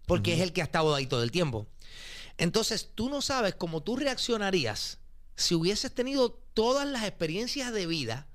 [0.06, 1.66] porque es el que ha estado ahí todo el tiempo.
[2.38, 5.00] Entonces, tú no sabes cómo tú reaccionarías
[5.34, 8.28] si hubieses tenido todas las experiencias de vida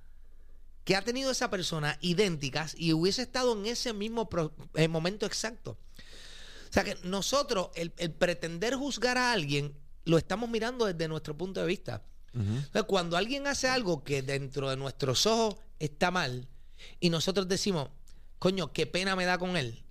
[0.83, 5.25] que ha tenido esa persona idénticas y hubiese estado en ese mismo pro- eh, momento
[5.25, 5.77] exacto.
[6.69, 11.37] O sea que nosotros, el, el pretender juzgar a alguien, lo estamos mirando desde nuestro
[11.37, 12.03] punto de vista.
[12.33, 16.47] Entonces, cuando alguien hace algo que dentro de nuestros ojos está mal
[17.01, 17.89] y nosotros decimos,
[18.39, 19.83] coño, qué pena me da con él,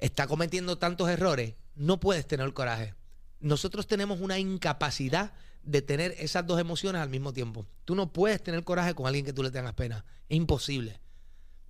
[0.00, 2.94] está cometiendo tantos errores, no puedes tener coraje.
[3.38, 5.32] Nosotros tenemos una incapacidad
[5.66, 7.66] de tener esas dos emociones al mismo tiempo.
[7.84, 10.04] Tú no puedes tener coraje con alguien que tú le tengas pena.
[10.28, 11.00] Es imposible.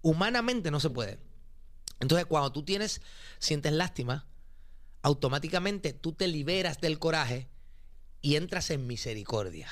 [0.03, 1.19] Humanamente no se puede.
[1.99, 3.01] Entonces, cuando tú tienes,
[3.39, 4.27] sientes lástima,
[5.03, 7.49] automáticamente tú te liberas del coraje
[8.21, 9.69] y entras en misericordia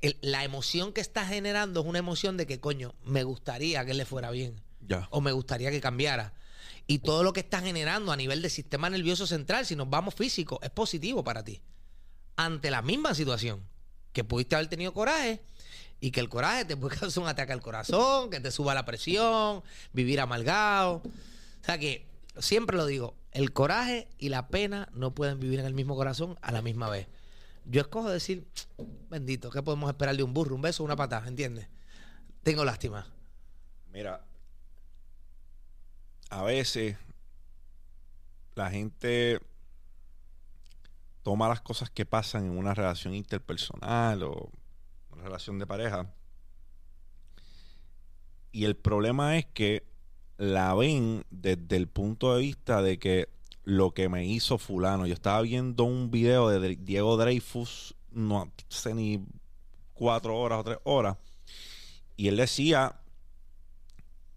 [0.00, 3.94] el- la emoción que está generando es una emoción de que, coño, me gustaría que
[3.94, 4.60] le fuera bien
[5.10, 6.34] o me gustaría que cambiara.
[6.86, 10.14] Y todo lo que está generando a nivel del sistema nervioso central, si nos vamos
[10.14, 11.60] físico, es positivo para ti.
[12.36, 13.62] Ante la misma situación,
[14.12, 15.42] que pudiste haber tenido coraje
[16.00, 18.84] y que el coraje te puede causar un ataque al corazón, que te suba la
[18.84, 20.96] presión, vivir amargado.
[20.96, 22.06] O sea que,
[22.38, 26.38] siempre lo digo, el coraje y la pena no pueden vivir en el mismo corazón
[26.42, 27.08] a la misma vez.
[27.66, 28.46] Yo escojo decir,
[29.08, 30.54] bendito, ¿qué podemos esperar de un burro?
[30.54, 31.68] Un beso, una patada, ¿entiendes?
[32.42, 33.06] Tengo lástima.
[33.90, 34.22] Mira,
[36.28, 36.96] a veces
[38.54, 39.40] la gente
[41.24, 44.50] toma las cosas que pasan en una relación interpersonal o
[45.10, 46.14] una relación de pareja
[48.54, 49.84] y el problema es que
[50.36, 53.28] la ven desde el punto de vista de que
[53.64, 55.08] lo que me hizo fulano.
[55.08, 59.26] Yo estaba viendo un video de Diego Dreyfus, no sé ni
[59.92, 61.16] cuatro horas o tres horas,
[62.16, 63.00] y él decía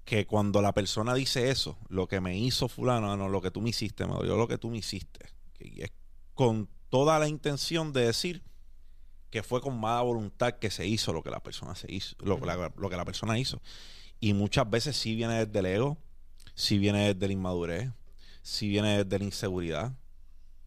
[0.03, 3.51] que cuando la persona dice eso, lo que me hizo fulano, ah, no, lo que
[3.51, 5.29] tú me hiciste, me dolió lo que tú me hiciste.
[5.59, 5.91] Y es
[6.33, 8.43] con toda la intención de decir
[9.29, 12.37] que fue con mala voluntad que se hizo lo que la persona se hizo, lo,
[12.39, 13.61] la- lo que la persona hizo.
[14.19, 15.97] Y muchas veces sí viene desde el ego,
[16.55, 17.91] sí viene desde la inmadurez,
[18.41, 19.93] sí viene desde la inseguridad,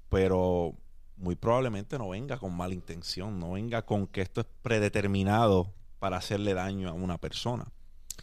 [0.08, 0.74] pero
[1.16, 6.16] muy probablemente no venga con mala intención, no venga con que esto es predeterminado para
[6.16, 7.70] hacerle daño a una persona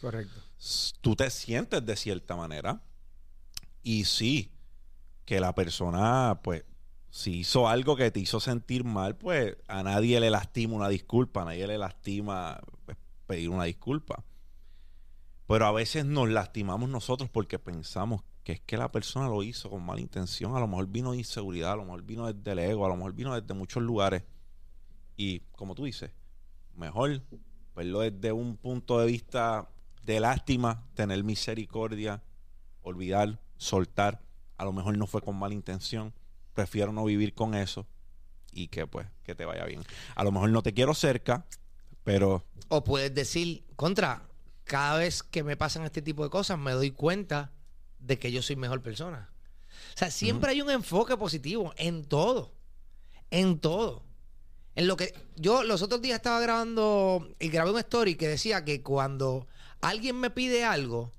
[0.00, 0.40] Correcto.
[1.00, 2.80] tú te sientes de cierta manera
[3.84, 4.50] y sí
[5.24, 6.64] que la persona pues
[7.10, 11.42] si hizo algo que te hizo sentir mal pues a nadie le lastima una disculpa
[11.42, 14.24] a nadie le lastima pues, pedir una disculpa.
[15.46, 19.70] Pero a veces nos lastimamos nosotros porque pensamos que es que la persona lo hizo
[19.70, 20.54] con mala intención.
[20.54, 22.96] A lo mejor vino de inseguridad a lo mejor vino desde el ego a lo
[22.96, 24.24] mejor vino desde muchos lugares.
[25.16, 26.10] Y como tú dices
[26.78, 27.22] mejor
[27.74, 29.68] verlo desde un punto de vista
[30.02, 32.22] de lástima, tener misericordia,
[32.82, 34.22] olvidar, soltar.
[34.56, 36.14] A lo mejor no fue con mala intención,
[36.58, 37.86] prefiero no vivir con eso
[38.50, 39.84] y que pues que te vaya bien.
[40.16, 41.46] A lo mejor no te quiero cerca,
[42.02, 44.24] pero O puedes decir, contra,
[44.64, 47.52] cada vez que me pasan este tipo de cosas me doy cuenta
[48.00, 49.30] de que yo soy mejor persona.
[49.94, 52.52] O sea, siempre hay un enfoque positivo en todo.
[53.30, 54.02] En todo.
[54.74, 58.64] En lo que yo los otros días estaba grabando y grabé una story que decía
[58.64, 59.46] que cuando
[59.80, 61.12] alguien me pide algo,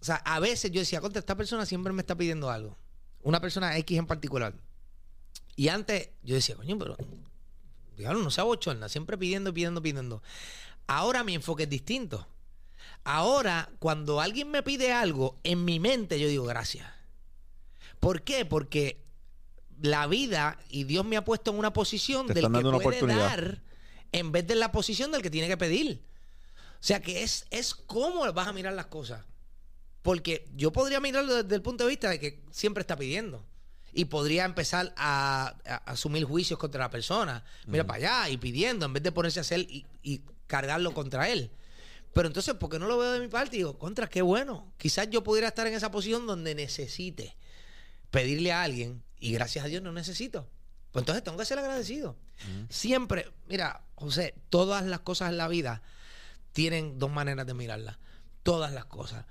[0.00, 2.81] o sea, a veces yo decía, contra, esta persona siempre me está pidiendo algo.
[3.22, 4.54] Una persona X en particular.
[5.56, 6.96] Y antes yo decía, coño, pero
[7.96, 10.22] diablo, no sea bochorna, siempre pidiendo, pidiendo, pidiendo.
[10.86, 12.26] Ahora mi enfoque es distinto.
[13.04, 16.88] Ahora, cuando alguien me pide algo, en mi mente yo digo gracias.
[18.00, 18.44] ¿Por qué?
[18.44, 19.04] Porque
[19.80, 23.62] la vida y Dios me ha puesto en una posición Te del que puede dar
[24.12, 26.02] en vez de la posición del que tiene que pedir.
[26.74, 29.24] O sea que es, es cómo vas a mirar las cosas.
[30.02, 33.46] Porque yo podría mirarlo desde el punto de vista de que siempre está pidiendo.
[33.94, 37.44] Y podría empezar a, a asumir juicios contra la persona.
[37.66, 41.28] Mira para allá y pidiendo, en vez de ponerse a hacer y, y cargarlo contra
[41.28, 41.50] él.
[42.12, 43.56] Pero entonces, ¿por qué no lo veo de mi parte?
[43.56, 44.72] Digo, contra, qué bueno.
[44.76, 47.36] Quizás yo pudiera estar en esa posición donde necesite
[48.10, 50.48] pedirle a alguien y gracias a Dios no necesito.
[50.90, 52.16] Pues entonces tengo que ser agradecido.
[52.68, 55.82] Siempre, mira, José, todas las cosas en la vida
[56.52, 57.98] tienen dos maneras de mirarlas.
[58.42, 59.24] Todas las cosas.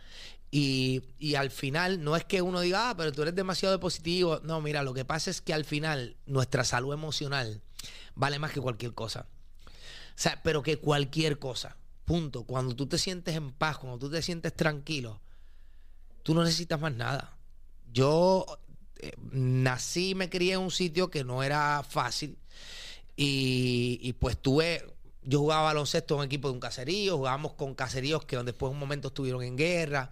[0.53, 4.41] Y, y al final, no es que uno diga, ah, pero tú eres demasiado positivo.
[4.43, 7.61] No, mira, lo que pasa es que al final nuestra salud emocional
[8.15, 9.27] vale más que cualquier cosa.
[9.65, 9.69] O
[10.15, 11.77] sea, pero que cualquier cosa.
[12.03, 12.43] Punto.
[12.43, 15.21] Cuando tú te sientes en paz, cuando tú te sientes tranquilo,
[16.23, 17.37] tú no necesitas más nada.
[17.93, 18.45] Yo
[18.99, 22.37] eh, nací me crié en un sitio que no era fácil.
[23.15, 24.85] Y, y pues tuve.
[25.23, 28.79] Yo jugaba baloncesto en un equipo de un caserío, jugábamos con caseríos que después un
[28.79, 30.11] momento estuvieron en guerra.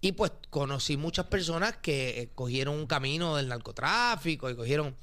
[0.00, 4.96] Y pues conocí muchas personas que eh, cogieron un camino del narcotráfico y cogieron.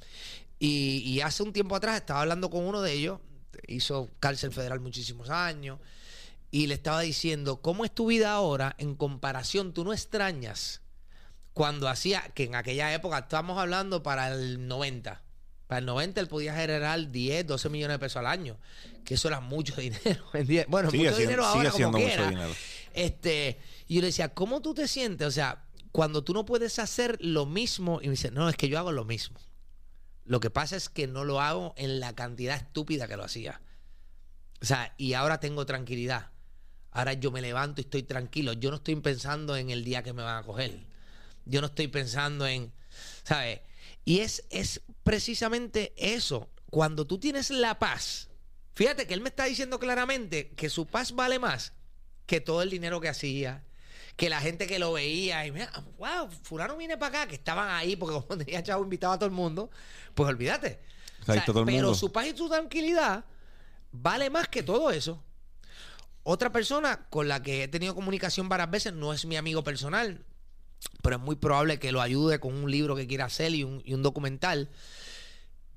[0.58, 3.20] Y, y hace un tiempo atrás estaba hablando con uno de ellos,
[3.68, 5.78] hizo cárcel federal muchísimos años,
[6.50, 9.72] y le estaba diciendo, ¿cómo es tu vida ahora en comparación?
[9.72, 10.80] Tú no extrañas
[11.52, 15.22] cuando hacía, que en aquella época estábamos hablando para el 90.
[15.66, 18.56] Para el 90 él podía generar 10, 12 millones de pesos al año,
[19.04, 20.24] que eso era mucho dinero.
[20.68, 22.28] Bueno, sigue mucho siendo, dinero sigue ahora como mucho quiera.
[22.30, 22.54] dinero.
[22.94, 25.26] Este, y yo le decía, ¿cómo tú te sientes?
[25.26, 28.68] O sea, cuando tú no puedes hacer lo mismo, y me dice, no, es que
[28.68, 29.38] yo hago lo mismo.
[30.24, 33.60] Lo que pasa es que no lo hago en la cantidad estúpida que lo hacía.
[34.60, 36.30] O sea, y ahora tengo tranquilidad.
[36.90, 38.52] Ahora yo me levanto y estoy tranquilo.
[38.54, 40.80] Yo no estoy pensando en el día que me van a coger.
[41.44, 42.72] Yo no estoy pensando en,
[43.22, 43.60] ¿sabes?
[44.06, 46.48] Y es, es precisamente eso.
[46.70, 48.30] Cuando tú tienes la paz,
[48.72, 51.72] fíjate que él me está diciendo claramente que su paz vale más
[52.24, 53.64] que todo el dinero que hacía,
[54.16, 57.68] que la gente que lo veía y mira, wow, fulano viene para acá, que estaban
[57.68, 59.70] ahí porque como tenía chavo invitado a todo el mundo,
[60.14, 60.80] pues olvídate.
[61.22, 61.94] O sea, todo el pero mundo.
[61.94, 63.24] su paz y su tranquilidad
[63.90, 65.20] vale más que todo eso.
[66.22, 70.24] Otra persona con la que he tenido comunicación varias veces no es mi amigo personal,
[71.02, 73.82] pero es muy probable que lo ayude con un libro que quiera hacer y un,
[73.84, 74.70] y un documental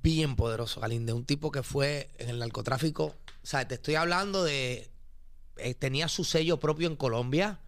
[0.02, 1.14] bien poderoso, Galinde.
[1.14, 3.06] Un tipo que fue en el narcotráfico.
[3.06, 4.90] O sea, te estoy hablando de.
[5.58, 7.60] eh, tenía su sello propio en Colombia.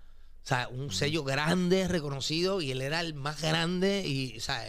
[0.44, 4.04] O sea, un sello grande, reconocido, y él era el más grande.
[4.08, 4.68] Y, o sea,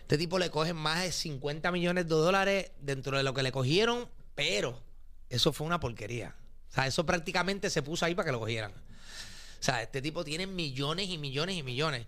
[0.00, 3.52] este tipo le cogen más de 50 millones de dólares dentro de lo que le
[3.52, 4.82] cogieron, pero
[5.30, 6.34] eso fue una porquería.
[6.70, 8.72] O sea, eso prácticamente se puso ahí para que lo cogieran.
[9.64, 12.06] O sea, este tipo tiene millones y millones y millones.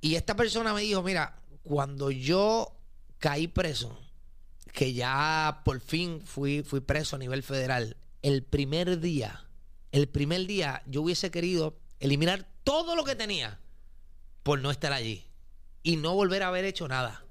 [0.00, 2.72] Y esta persona me dijo, mira, cuando yo
[3.18, 3.98] caí preso,
[4.72, 9.44] que ya por fin fui, fui preso a nivel federal, el primer día,
[9.90, 13.58] el primer día yo hubiese querido eliminar todo lo que tenía
[14.44, 15.26] por no estar allí
[15.82, 17.24] y no volver a haber hecho nada.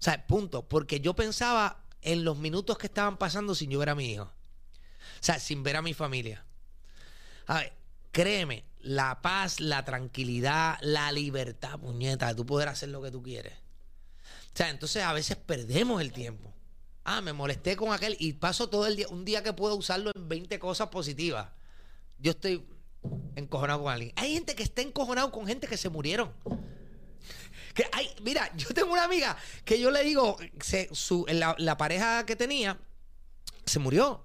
[0.00, 0.68] O sea, punto.
[0.68, 4.24] Porque yo pensaba en los minutos que estaban pasando sin yo ver a mi hijo.
[4.24, 6.44] O sea, sin ver a mi familia.
[7.46, 7.83] A ver,
[8.14, 13.22] créeme, la paz, la tranquilidad, la libertad, puñeta, de tú poder hacer lo que tú
[13.22, 13.52] quieres.
[13.52, 16.54] O sea, entonces a veces perdemos el tiempo.
[17.02, 20.12] Ah, me molesté con aquel y paso todo el día, un día que puedo usarlo
[20.14, 21.48] en 20 cosas positivas.
[22.18, 22.64] Yo estoy
[23.34, 24.12] encojonado con alguien.
[24.14, 26.32] Hay gente que está encojonado con gente que se murieron.
[27.74, 30.38] Que hay, mira, yo tengo una amiga que yo le digo,
[30.92, 32.78] su, la pareja que tenía
[33.66, 34.22] se murió.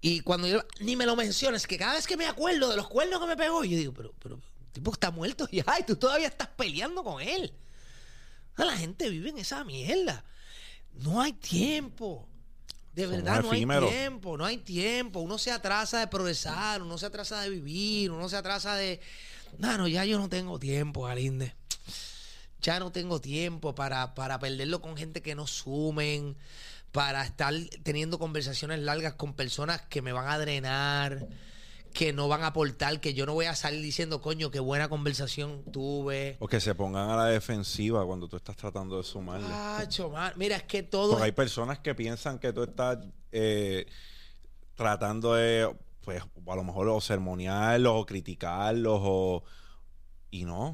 [0.00, 2.88] Y cuando yo, ni me lo menciones, que cada vez que me acuerdo de los
[2.88, 5.96] cuernos que me pegó, yo digo, pero, pero, el tipo está muerto ya y tú
[5.96, 7.52] todavía estás peleando con él.
[8.56, 10.24] La gente vive en esa mierda.
[10.94, 12.28] No hay tiempo.
[12.92, 15.20] De Somos verdad, no hay tiempo, no hay tiempo.
[15.20, 19.00] Uno se atrasa de progresar, uno se atrasa de vivir, uno se atrasa de.
[19.58, 21.54] No, no, ya yo no tengo tiempo, Galinde.
[22.60, 26.36] Ya no tengo tiempo para, para perderlo con gente que no sumen,
[26.92, 31.28] para estar teniendo conversaciones largas con personas que me van a drenar,
[31.94, 34.88] que no van a aportar, que yo no voy a salir diciendo, coño, qué buena
[34.88, 36.36] conversación tuve.
[36.40, 39.46] O que se pongan a la defensiva cuando tú estás tratando de sumarle.
[40.36, 41.10] Mira, es que todo.
[41.10, 42.98] Porque hay personas que piensan que tú estás
[43.32, 43.86] eh,
[44.74, 45.72] tratando de,
[46.02, 49.44] pues, a lo mejor o sermonearlos o criticarlos o...
[50.30, 50.68] Y no.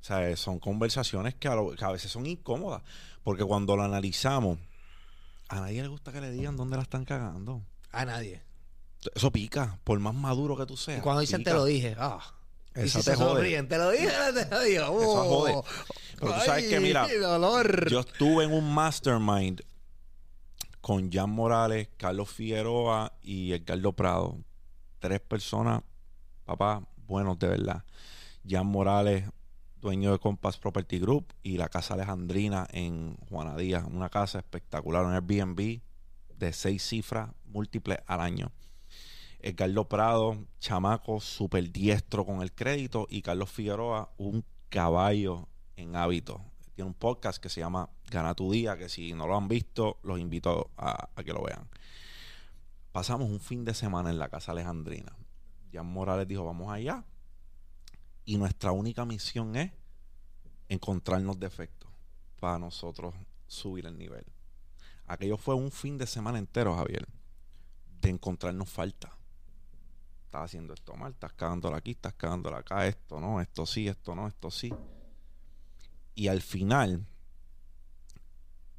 [0.00, 2.82] O sea, son conversaciones que a, lo- que a veces son incómodas.
[3.22, 4.58] Porque cuando lo analizamos,
[5.48, 7.62] a nadie le gusta que le digan dónde la están cagando.
[7.92, 8.42] A nadie.
[9.14, 10.98] Eso pica, por más maduro que tú seas.
[10.98, 11.50] Y cuando dicen pica.
[11.52, 12.20] te lo dije, ah.
[12.76, 13.28] Y Esa si te jode.
[13.34, 14.62] sonríen, te lo dije, te lo.
[14.62, 15.24] Eso Oh.
[15.40, 15.62] jode.
[16.20, 17.88] Pero tú sabes que, mira, dolor.
[17.90, 19.62] Yo estuve en un mastermind
[20.80, 24.36] con Jan Morales, Carlos Figueroa y Edgardo Prado.
[25.00, 25.82] Tres personas,
[26.44, 27.84] papá, buenos de verdad.
[28.48, 29.24] Jan Morales,
[29.80, 33.84] dueño de Compass Property Group y la Casa Alejandrina en Juana Díaz.
[33.84, 35.80] Una casa espectacular, un Airbnb
[36.36, 38.52] de seis cifras múltiples al año.
[39.40, 46.40] Edgardo Prado, chamaco súper diestro con el crédito y Carlos Figueroa, un caballo en hábito.
[46.74, 49.98] Tiene un podcast que se llama Gana tu día, que si no lo han visto,
[50.02, 51.68] los invito a, a que lo vean.
[52.92, 55.12] Pasamos un fin de semana en la casa alejandrina.
[55.72, 57.04] Jan Morales dijo, vamos allá.
[58.28, 59.72] Y nuestra única misión es
[60.68, 61.90] encontrarnos defectos
[62.38, 63.14] para nosotros
[63.46, 64.26] subir el nivel.
[65.06, 67.08] Aquello fue un fin de semana entero, Javier,
[68.02, 69.16] de encontrarnos falta.
[70.26, 74.14] Estás haciendo esto mal, estás cagándola aquí, estás cagándola acá, esto no, esto sí, esto
[74.14, 74.74] no, esto sí.
[76.14, 77.06] Y al final,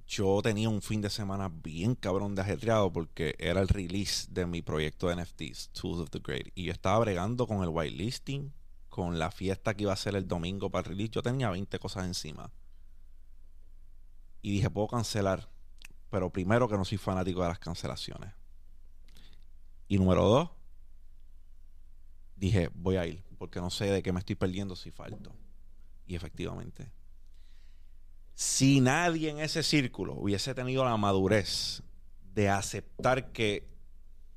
[0.05, 4.45] yo tenía un fin de semana bien cabrón de ajetreado porque era el release de
[4.45, 6.49] mi proyecto de NFTs, Tools of the Great.
[6.53, 8.53] Y yo estaba bregando con el whitelisting,
[8.89, 11.11] con la fiesta que iba a ser el domingo para el release.
[11.11, 12.51] Yo tenía 20 cosas encima.
[14.41, 15.49] Y dije, puedo cancelar.
[16.09, 18.33] Pero primero que no soy fanático de las cancelaciones.
[19.87, 20.49] Y número dos,
[22.35, 25.33] dije, voy a ir, porque no sé de qué me estoy perdiendo si falto.
[26.07, 26.91] Y efectivamente,
[28.33, 31.83] si nadie en ese círculo hubiese tenido la madurez
[32.33, 33.67] de aceptar que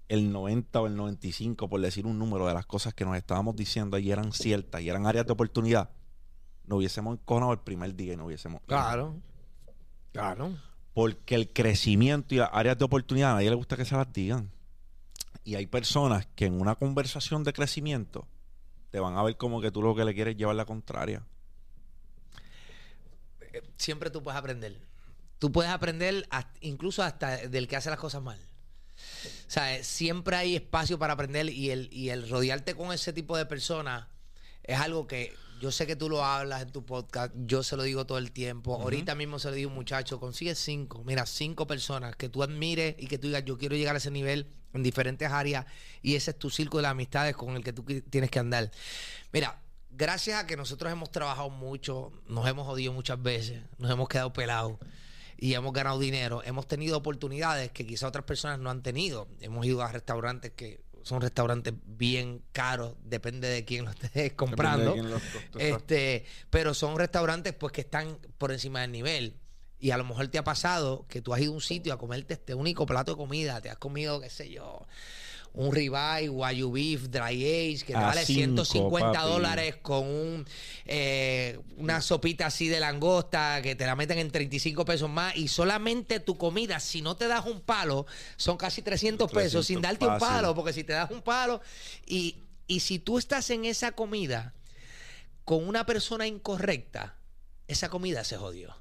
[0.09, 3.57] el 90 o el 95, por decir un número de las cosas que nos estábamos
[3.57, 5.91] diciendo allí eran ciertas y eran áreas de oportunidad,
[6.67, 8.61] nos hubiésemos enconado el primer día y no hubiésemos...
[8.67, 9.17] Claro.
[10.13, 10.57] Claro.
[10.95, 14.13] Porque el crecimiento y las áreas de oportunidad a nadie le gusta que se las
[14.13, 14.51] digan.
[15.45, 18.29] Y hay personas que en una conversación de crecimiento
[18.91, 21.25] te van a ver como que tú lo que le quieres es llevar la contraria.
[23.77, 24.79] Siempre tú puedes aprender.
[25.39, 28.39] Tú puedes aprender hasta- incluso hasta del que hace las cosas mal.
[29.47, 33.37] O sea, siempre hay espacio para aprender y el, y el rodearte con ese tipo
[33.37, 34.07] de personas
[34.63, 37.85] es algo que yo sé que tú lo hablas en tu podcast, yo se lo
[37.85, 38.75] digo todo el tiempo.
[38.75, 42.43] Ahorita mismo se lo digo a un muchacho, consigue cinco, mira, cinco personas que tú
[42.43, 45.67] admires y que tú digas, yo quiero llegar a ese nivel en diferentes áreas
[46.03, 48.73] y ese es tu círculo de amistades con el que tú tienes que andar.
[49.33, 54.09] Mira, gracias a que nosotros hemos trabajado mucho, nos hemos jodido muchas veces, nos hemos
[54.09, 54.79] quedado pelados
[55.39, 59.29] y hemos ganado dinero, hemos tenido oportunidades que quizá otras personas no han tenido.
[59.41, 64.95] Hemos ido a restaurantes que son restaurantes bien caros, depende de quién lo estés comprando.
[64.97, 69.37] Lo- Este, pero son restaurantes pues que están por encima del nivel.
[69.81, 71.99] Y a lo mejor te ha pasado que tú has ido a un sitio a
[71.99, 74.87] comerte este único plato de comida, te has comido, qué sé yo,
[75.55, 79.31] un ribeye, guayu beef, dry age, que te A vale cinco, 150 papi.
[79.31, 80.47] dólares con un
[80.87, 85.49] eh, una sopita así de langosta que te la meten en 35 pesos más y
[85.49, 89.83] solamente tu comida, si no te das un palo, son casi 300 pesos 300 sin
[89.83, 91.61] darte un palo, porque si te das un palo
[92.07, 92.37] y,
[92.67, 94.55] y si tú estás en esa comida
[95.45, 97.17] con una persona incorrecta,
[97.69, 98.77] esa comida se jodió.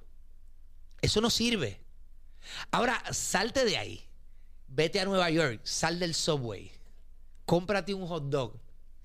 [1.02, 1.82] Eso no sirve.
[2.72, 4.08] Ahora, salte de ahí.
[4.74, 6.72] Vete a Nueva York, sal del subway.
[7.46, 8.54] Cómprate un hot dog,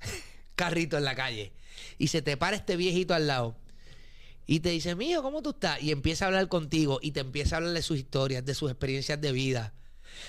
[0.55, 1.53] carrito en la calle.
[1.99, 3.57] Y se te para este viejito al lado.
[4.47, 5.83] Y te dice, mío, ¿cómo tú estás?
[5.83, 8.71] Y empieza a hablar contigo y te empieza a hablar de sus historias, de sus
[8.71, 9.73] experiencias de vida.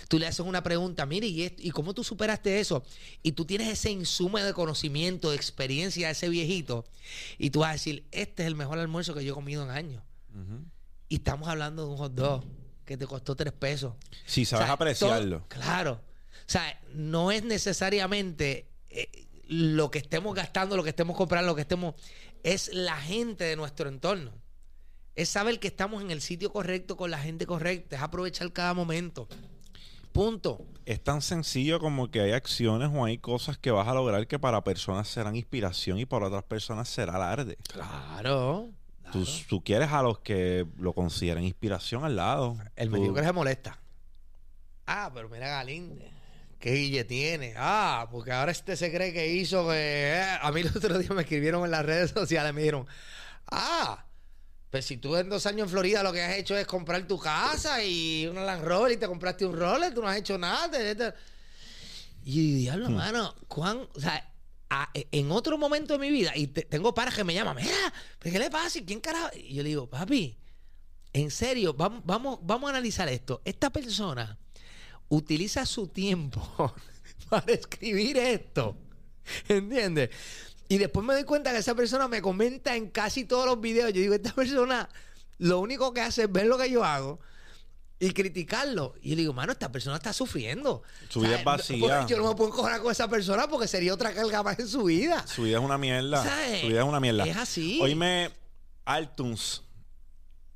[0.10, 2.84] Tú le haces una pregunta, mire, ¿y, esto- ¿y cómo tú superaste eso?
[3.22, 6.84] Y tú tienes ese insumo de conocimiento, de experiencia de ese viejito.
[7.38, 9.70] Y tú vas a decir, este es el mejor almuerzo que yo he comido en
[9.70, 10.02] años.
[11.10, 12.44] Y estamos hablando de un hot dog
[12.88, 13.94] que te costó tres pesos.
[14.26, 15.38] Si sabes O sea, apreciarlo.
[15.42, 16.02] todo- claro.
[16.40, 21.56] O sea, no es necesariamente eh, lo que estemos gastando, lo que estemos comprando, lo
[21.56, 21.94] que estemos.
[22.44, 24.32] Es la gente de nuestro entorno.
[25.16, 27.98] Es saber que estamos en el sitio correcto con la gente correcta.
[27.98, 29.28] Es aprovechar cada momento.
[30.14, 30.66] Punto.
[30.86, 34.40] Es tan sencillo como que hay acciones o hay cosas que vas a lograr que
[34.40, 37.58] para personas serán inspiración y para otras personas será alarde.
[37.72, 38.70] Claro.
[39.12, 42.58] Tú, tú quieres a los que lo consideren inspiración al lado.
[42.76, 43.80] El mediocre se molesta.
[44.86, 46.12] Ah, pero mira Galinde.
[46.60, 47.54] ¿Qué guille tiene?
[47.56, 49.76] Ah, porque ahora este se cree que hizo que...
[50.14, 52.88] eh, A mí el otro día me escribieron en las redes sociales, me dijeron,
[53.52, 54.04] ah,
[54.72, 57.18] pues si tú en dos años en Florida lo que has hecho es comprar tu
[57.20, 60.70] casa y una Land Rover y te compraste un Rolex, tú no has hecho nada.
[60.72, 61.14] te- te-
[62.26, 64.30] Y diablo, mano, ¿cuán, o sea,
[64.70, 67.94] a- en otro momento de mi vida, y te- tengo paras que me llaman, mira,
[68.20, 68.80] ¿pero ¿qué le pasa?
[68.80, 69.30] ¿Y ¿Quién carajo?
[69.36, 70.38] Y yo le digo, papi,
[71.14, 73.42] en serio, vamos, vamos, vamos a analizar esto.
[73.46, 74.38] Esta persona
[75.10, 76.74] utiliza su tiempo
[77.30, 78.78] para escribir esto.
[79.48, 80.10] ¿Entiendes?
[80.70, 83.94] Y después me doy cuenta que esa persona me comenta en casi todos los videos.
[83.94, 84.90] Yo digo, esta persona
[85.38, 87.20] lo único que hace es ver lo que yo hago
[88.00, 88.94] y criticarlo.
[89.02, 90.84] Y yo le digo, mano, esta persona está sufriendo.
[91.10, 92.06] Su vida es vacía.
[92.06, 94.84] Yo no me puedo encojar con esa persona porque sería otra carga más en su
[94.84, 95.26] vida.
[95.28, 96.24] Su vida es una mierda.
[96.24, 96.62] ¿Sabes?
[96.62, 97.26] Su vida es una mierda.
[97.26, 97.80] Es así.
[97.82, 98.30] Oíme,
[98.86, 99.64] Altuns,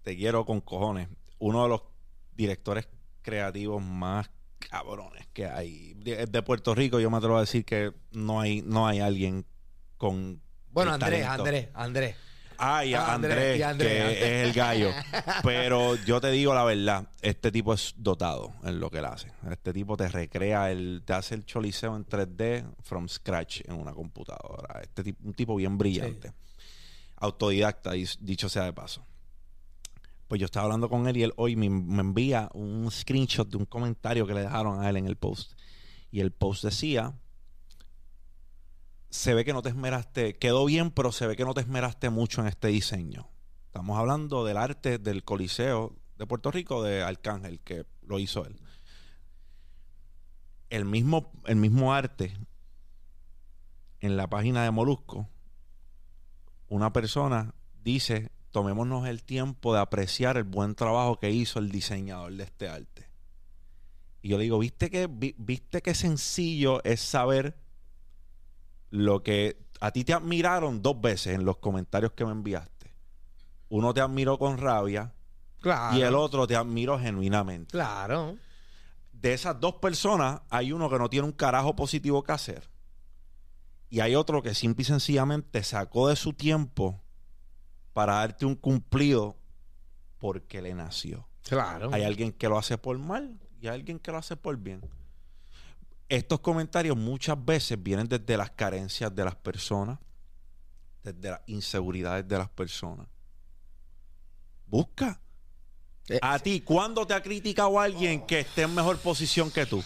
[0.03, 1.07] te quiero con cojones.
[1.39, 1.81] Uno de los
[2.35, 2.87] directores
[3.21, 4.29] creativos más
[4.59, 5.93] cabrones que hay.
[5.95, 9.45] De, de Puerto Rico, yo me atrevo a decir que no hay, no hay alguien
[9.97, 10.41] con.
[10.69, 11.71] Bueno, Andrés, talento.
[11.73, 12.15] Andrés,
[12.63, 14.21] Ah, Andrés, Andrés, y Andrés, que Andrés.
[14.21, 14.91] es el gallo.
[15.43, 19.31] Pero yo te digo la verdad, este tipo es dotado en lo que él hace.
[19.49, 23.93] Este tipo te recrea, el, te hace el choliseo en 3D from scratch en una
[23.93, 24.79] computadora.
[24.79, 26.33] Este tipo, un tipo bien brillante.
[27.15, 29.03] Autodidacta, dicho sea de paso.
[30.27, 33.57] Pues yo estaba hablando con él y él hoy me, me envía un screenshot de
[33.57, 35.53] un comentario que le dejaron a él en el post.
[36.11, 37.15] Y el post decía,
[39.11, 42.09] se ve que no te esmeraste, quedó bien, pero se ve que no te esmeraste
[42.09, 43.29] mucho en este diseño.
[43.65, 48.57] Estamos hablando del arte del Coliseo de Puerto Rico de Arcángel, que lo hizo él.
[50.69, 52.33] El mismo, el mismo arte
[53.99, 55.27] en la página de Molusco,
[56.69, 57.53] una persona
[57.83, 62.69] dice, tomémonos el tiempo de apreciar el buen trabajo que hizo el diseñador de este
[62.69, 63.09] arte.
[64.21, 67.57] Y yo le digo, ¿viste que, vi- ¿viste qué sencillo es saber
[68.91, 72.93] lo que a ti te admiraron dos veces en los comentarios que me enviaste?
[73.69, 75.13] Uno te admiró con rabia
[75.61, 75.97] Claro.
[75.97, 77.71] y el otro te admiró genuinamente.
[77.71, 78.37] Claro.
[79.13, 82.69] De esas dos personas, hay uno que no tiene un carajo positivo que hacer.
[83.89, 87.01] Y hay otro que simple y sencillamente sacó de su tiempo
[87.93, 89.37] para darte un cumplido
[90.17, 91.27] porque le nació.
[91.43, 91.89] Claro.
[91.93, 94.81] Hay alguien que lo hace por mal y hay alguien que lo hace por bien.
[96.11, 99.97] Estos comentarios muchas veces vienen desde las carencias de las personas,
[101.03, 103.07] desde las inseguridades de las personas.
[104.67, 105.21] Busca.
[106.09, 109.81] Eh, A ti, ¿cuándo te ha criticado alguien que esté en mejor posición que tú?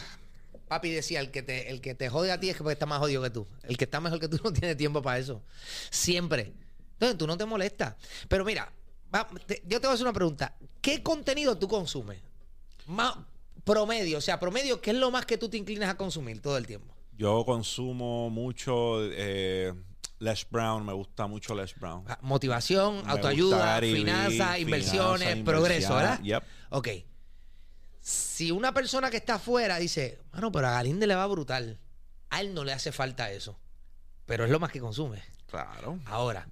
[0.68, 2.88] Papi decía, el que, te, el que te jode a ti es que porque está
[2.88, 3.46] más jodido que tú.
[3.62, 5.44] El que está mejor que tú no tiene tiempo para eso.
[5.92, 6.54] Siempre.
[6.94, 7.96] Entonces tú no te molestas.
[8.28, 8.72] Pero mira,
[9.14, 10.56] va- te- yo te voy a hacer una pregunta.
[10.82, 12.20] ¿Qué contenido tú consumes?
[12.88, 13.16] Más
[13.66, 16.58] promedio, o sea, promedio, ¿qué es lo más que tú te inclinas a consumir todo
[16.58, 16.96] el tiempo?
[17.18, 19.74] Yo consumo mucho eh,
[20.20, 22.06] Les Brown, me gusta mucho Les Brown.
[22.08, 26.22] Ah, Motivación, Me autoayuda, finanzas, inversiones, progreso, ¿verdad?
[26.22, 26.44] Yep.
[26.70, 26.90] Ok.
[28.00, 31.80] Si una persona que está afuera dice, bueno, pero a Galinde le va brutal,
[32.30, 33.58] a él no le hace falta eso.
[34.26, 35.24] Pero es lo más que consume.
[35.48, 36.00] Claro.
[36.06, 36.48] Ahora,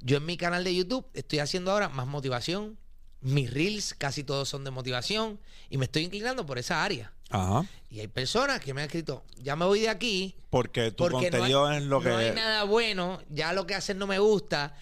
[0.00, 2.78] yo en mi canal de YouTube estoy haciendo ahora más motivación.
[3.24, 7.12] Mis reels casi todos son de motivación y me estoy inclinando por esa área.
[7.30, 7.66] Ajá.
[7.90, 11.30] Y hay personas que me han escrito, ya me voy de aquí Porque tu porque
[11.30, 12.10] no contenido hay, es lo que.
[12.10, 14.76] no hay nada bueno, ya lo que hacen no me gusta.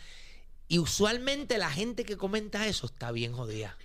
[0.68, 3.76] Y usualmente la gente que comenta eso está bien jodida.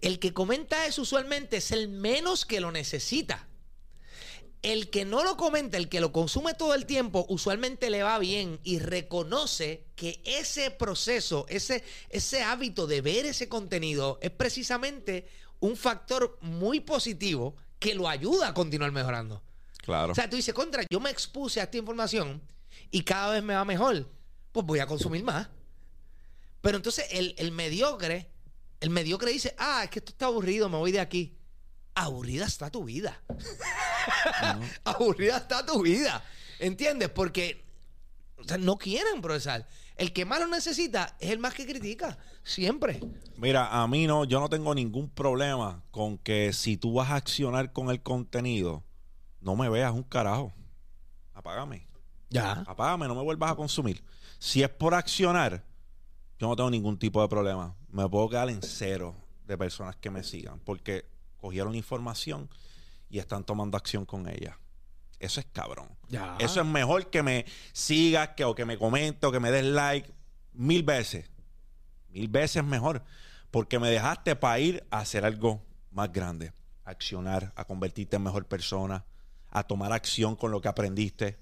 [0.00, 3.46] El que comenta eso usualmente es el menos que lo necesita.
[4.62, 8.18] El que no lo comenta, el que lo consume todo el tiempo, usualmente le va
[8.18, 15.28] bien y reconoce que ese proceso, ese, ese hábito de ver ese contenido es precisamente
[15.60, 19.42] un factor muy positivo que lo ayuda a continuar mejorando.
[19.82, 20.12] Claro.
[20.12, 22.42] O sea, tú dices, contra, yo me expuse a esta información
[22.90, 24.08] y cada vez me va mejor,
[24.52, 25.48] pues voy a consumir más.
[26.60, 28.28] Pero entonces el, el mediocre,
[28.80, 31.36] el mediocre dice, ah, es que esto está aburrido, me voy de aquí.
[31.96, 33.20] Aburrida está tu vida.
[34.84, 36.22] Aburrida está tu vida.
[36.58, 37.08] ¿Entiendes?
[37.08, 37.64] Porque
[38.36, 39.66] o sea, no quieren progresar.
[39.96, 42.18] El que más lo necesita es el más que critica.
[42.42, 43.00] Siempre.
[43.38, 47.16] Mira, a mí no, yo no tengo ningún problema con que si tú vas a
[47.16, 48.84] accionar con el contenido,
[49.40, 50.52] no me veas un carajo.
[51.32, 51.88] Apágame.
[52.28, 52.62] Ya.
[52.66, 54.04] Apágame, no me vuelvas a consumir.
[54.38, 55.64] Si es por accionar,
[56.38, 57.74] yo no tengo ningún tipo de problema.
[57.88, 59.14] Me puedo quedar en cero
[59.46, 62.48] de personas que me sigan porque cogieron la información
[63.08, 64.58] y están tomando acción con ella.
[65.18, 65.88] Eso es cabrón.
[66.08, 66.36] Ya.
[66.38, 69.64] Eso es mejor que me sigas, que, o que me comentes, o que me des
[69.64, 70.12] like
[70.52, 71.30] mil veces.
[72.10, 73.02] Mil veces mejor.
[73.50, 76.52] Porque me dejaste para ir a hacer algo más grande.
[76.84, 79.04] A accionar, a convertirte en mejor persona,
[79.50, 81.38] a tomar acción con lo que aprendiste.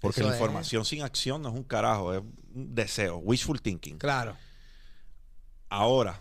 [0.00, 0.40] Porque Eso la es.
[0.40, 3.98] información sin acción no es un carajo, es un deseo, wishful thinking.
[3.98, 4.36] Claro.
[5.68, 6.20] Ahora,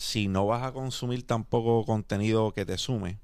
[0.00, 3.18] si no vas a consumir tampoco contenido que te sume,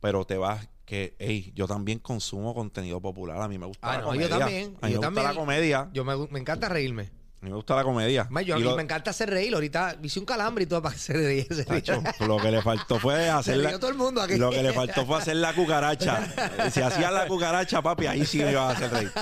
[0.00, 3.40] pero te vas que, hey, yo también consumo contenido popular.
[3.42, 4.38] A mí me gusta Ah, la no, yo comedia.
[4.38, 5.90] también, A mí yo me gusta la comedia.
[5.92, 7.10] Yo me, me encanta reírme.
[7.42, 8.28] A mí me gusta la comedia.
[8.46, 9.52] Yo, a mí lo- me encanta hacer reír.
[9.52, 11.64] Ahorita hice un calambre y todo para riese.
[11.64, 14.36] Tacho, lo que le faltó fue hacer la, rió todo el mundo aquí.
[14.36, 16.32] Lo que le faltó fue hacer la cucaracha.
[16.72, 19.12] Si hacía la cucaracha, papi, ahí sí me ibas a hacer reír.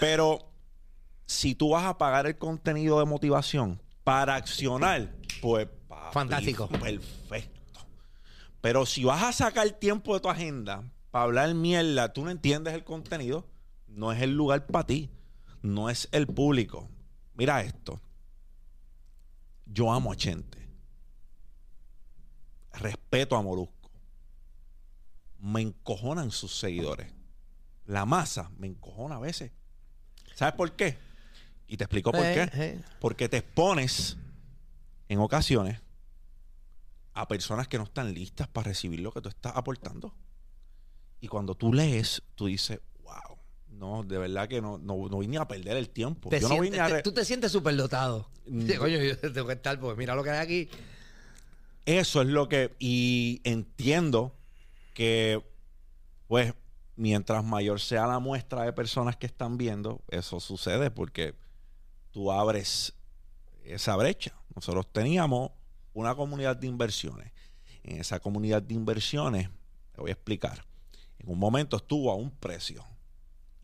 [0.00, 0.50] Pero
[1.26, 6.68] si tú vas a pagar el contenido de motivación para accionar, pues papi, Fantástico.
[6.68, 7.80] Perfecto.
[8.60, 12.74] Pero si vas a sacar tiempo de tu agenda para hablar mierda, tú no entiendes
[12.74, 13.46] el contenido,
[13.86, 15.10] no es el lugar para ti,
[15.62, 16.88] no es el público.
[17.34, 18.00] Mira esto.
[19.66, 20.66] Yo amo a Chente
[22.78, 23.90] respeto a Molusco.
[25.38, 27.12] Me encojonan sus seguidores.
[27.84, 29.52] La masa me encojona a veces.
[30.34, 30.98] ¿Sabes por qué?
[31.68, 32.48] Y te explico por qué.
[32.52, 32.80] eh.
[33.00, 34.16] Porque te expones
[35.08, 35.80] en ocasiones
[37.14, 40.14] a personas que no están listas para recibir lo que tú estás aportando.
[41.20, 43.38] Y cuando tú lees, tú dices, wow,
[43.70, 46.28] no, de verdad que no, no, no vine a perder el tiempo.
[46.28, 46.88] Te Yo no sientes- vine a...
[46.88, 48.28] te- tú te sientes súper dotado.
[48.46, 48.60] Mm.
[48.66, 50.68] Sí, coño, yo tengo que estar, porque mira lo que hay aquí.
[51.86, 52.74] Eso es lo que.
[52.80, 54.34] Y entiendo
[54.92, 55.42] que,
[56.26, 56.52] pues,
[56.96, 61.34] mientras mayor sea la muestra de personas que están viendo, eso sucede porque
[62.10, 62.92] tú abres
[63.64, 64.34] esa brecha.
[64.56, 65.52] Nosotros teníamos
[65.92, 67.32] una comunidad de inversiones.
[67.84, 69.48] En esa comunidad de inversiones,
[69.92, 70.64] te voy a explicar.
[71.18, 72.84] En un momento estuvo a un precio.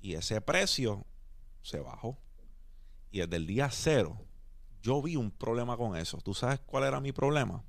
[0.01, 1.05] Y ese precio
[1.62, 2.18] se bajó.
[3.11, 4.18] Y desde el día cero,
[4.82, 6.18] yo vi un problema con eso.
[6.18, 7.64] ¿Tú sabes cuál era mi problema?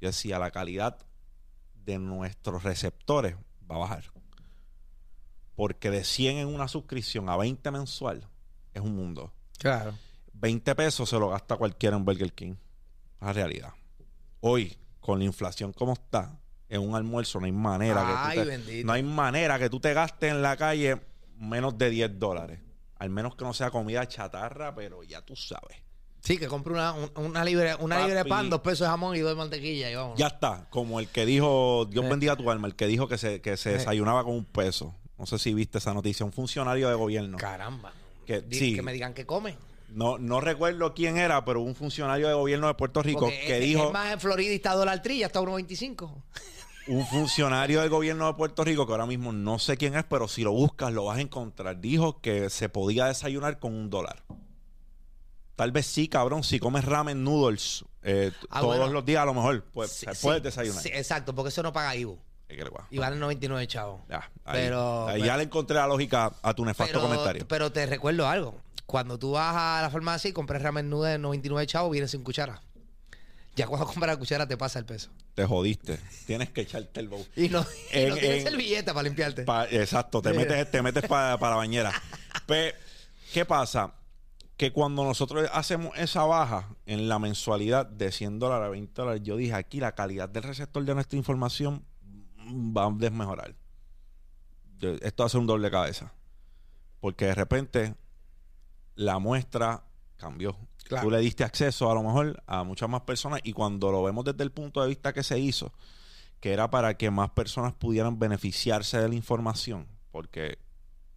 [0.00, 0.98] Yo decía, la calidad
[1.84, 3.36] de nuestros receptores
[3.70, 4.04] va a bajar.
[5.56, 8.28] Porque de 100 en una suscripción a 20 mensual
[8.74, 9.32] es un mundo.
[9.58, 9.94] Claro.
[10.40, 12.54] 20 pesos se lo gasta cualquiera en Burger King.
[13.20, 13.72] La realidad.
[14.40, 18.64] Hoy, con la inflación como está, en un almuerzo no hay manera Ay, que tú
[18.66, 21.00] te, no hay manera que tú te gastes en la calle
[21.38, 22.60] menos de 10 dólares.
[22.98, 25.78] Al menos que no sea comida chatarra, pero ya tú sabes.
[26.20, 28.08] Sí, que compre una, un- una, libre, una Papi.
[28.08, 29.90] libre pan, dos pesos de jamón y dos de mantequilla.
[29.90, 30.18] Y vamos.
[30.18, 32.08] Ya está, como el que dijo, Dios Eh.
[32.08, 33.72] bendiga tu alma, el que dijo que se, que se Eh.
[33.74, 34.94] desayunaba con un peso.
[35.16, 37.38] No sé si viste esa noticia, un funcionario de gobierno.
[37.38, 37.92] Caramba.
[38.26, 38.74] Que- sí.
[38.74, 39.56] que me digan que come.
[39.88, 43.58] No, no recuerdo quién era, pero un funcionario de gobierno de Puerto Rico Porque que
[43.58, 46.22] es, dijo, es más en Florida y está dólar tri, ya está 1.25.
[46.88, 50.28] un funcionario del gobierno de Puerto Rico, que ahora mismo no sé quién es, pero
[50.28, 54.22] si lo buscas lo vas a encontrar, dijo que se podía desayunar con un dólar.
[55.56, 58.92] Tal vez sí, cabrón, si comes ramen noodles eh, Ah, todos bueno.
[58.92, 60.82] los días a lo mejor, pues Sí, puedes sí, desayunar.
[60.82, 61.94] sí, exacto, porque eso no paga
[62.74, 62.86] va.
[62.90, 64.00] Y vale 99 chavos.
[64.08, 67.46] Ya, ahí, Pero- ahí pero- ya le encontré la lógica a tu nefasto Pero, comentario.
[67.48, 68.54] pero te recuerdo algo.
[68.88, 72.22] Cuando tú vas a la farmacia y compras ramen nude de 99 chavos, viene sin
[72.24, 72.62] cuchara.
[73.54, 75.10] Ya cuando compras la cuchara te pasa el peso.
[75.34, 76.00] Te jodiste.
[76.26, 77.22] Tienes que echarte el bowl.
[77.36, 79.42] Y no, y En- no tienes en- servilleta para limpiarte.
[79.42, 81.92] Pa- exacto, te metes, te metes para la bañera.
[82.46, 82.74] Pe-
[83.34, 83.92] ¿Qué pasa?
[84.56, 89.20] Que cuando nosotros hacemos esa baja en la mensualidad de 100 dólares a 20 dólares,
[89.22, 91.84] yo dije aquí la calidad del receptor de nuestra información
[92.48, 93.54] va a desmejorar.
[94.80, 96.10] Esto va a ser un doble cabeza.
[97.00, 97.94] Porque de repente
[98.98, 99.84] la muestra
[100.16, 100.56] cambió.
[100.82, 101.04] Claro.
[101.04, 104.24] Tú le diste acceso a lo mejor a muchas más personas y cuando lo vemos
[104.24, 105.72] desde el punto de vista que se hizo,
[106.40, 110.58] que era para que más personas pudieran beneficiarse de la información, porque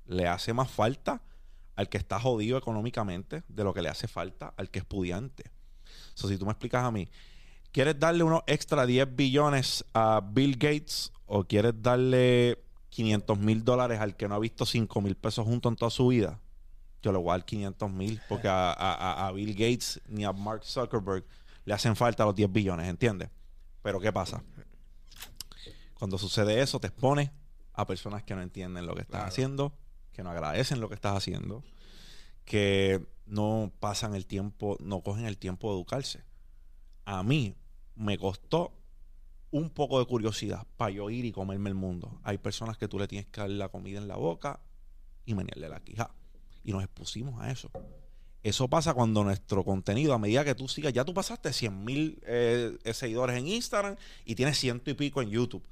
[0.05, 1.23] le hace más falta
[1.75, 5.51] al que está jodido económicamente de lo que le hace falta al que es pudiente.
[6.13, 7.09] So, si tú me explicas a mí,
[7.71, 13.99] ¿quieres darle unos extra 10 billones a Bill Gates o quieres darle 500 mil dólares
[13.99, 16.39] al que no ha visto 5 mil pesos juntos en toda su vida?
[17.01, 20.63] Yo le voy a dar 500 mil porque a, a- Bill Gates ni a Mark
[20.63, 21.25] Zuckerberg
[21.65, 23.29] le hacen falta los 10 billones, ¿entiendes?
[23.81, 24.43] Pero ¿qué pasa?
[25.95, 27.31] Cuando sucede eso, te expones
[27.73, 29.27] a personas que no entienden lo que estás Claro.
[29.27, 29.73] haciendo,
[30.11, 31.63] que no agradecen lo que estás haciendo,
[32.45, 36.23] que no pasan el tiempo, no cogen el tiempo de educarse.
[37.05, 37.55] A mí
[37.95, 38.73] me costó
[39.51, 42.19] un poco de curiosidad para yo ir y comerme el mundo.
[42.23, 44.59] Hay personas que tú le tienes que dar la comida en la boca
[45.25, 46.11] y menearle la quija.
[46.63, 47.71] Y nos expusimos a eso.
[48.43, 52.19] Eso pasa cuando nuestro contenido, a medida que tú sigas, ya tú pasaste 100 mil
[52.25, 53.95] eh, seguidores en Instagram
[54.25, 55.63] y tienes ciento y pico en YouTube.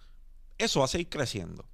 [0.58, 1.66] Eso va a seguir creciendo.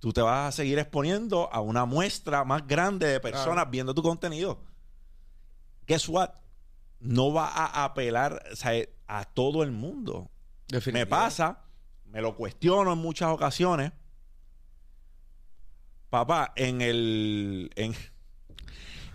[0.00, 3.70] Tú te vas a seguir exponiendo a una muestra más grande de personas Claro.
[3.70, 4.60] viendo tu contenido.
[5.86, 6.30] guess what?
[7.00, 8.72] No va a apelar o sea,
[9.06, 10.30] a todo el mundo.
[10.92, 11.64] Me pasa,
[12.06, 13.92] me lo cuestiono en muchas ocasiones.
[16.10, 17.70] Papá, en el.
[17.76, 17.94] En,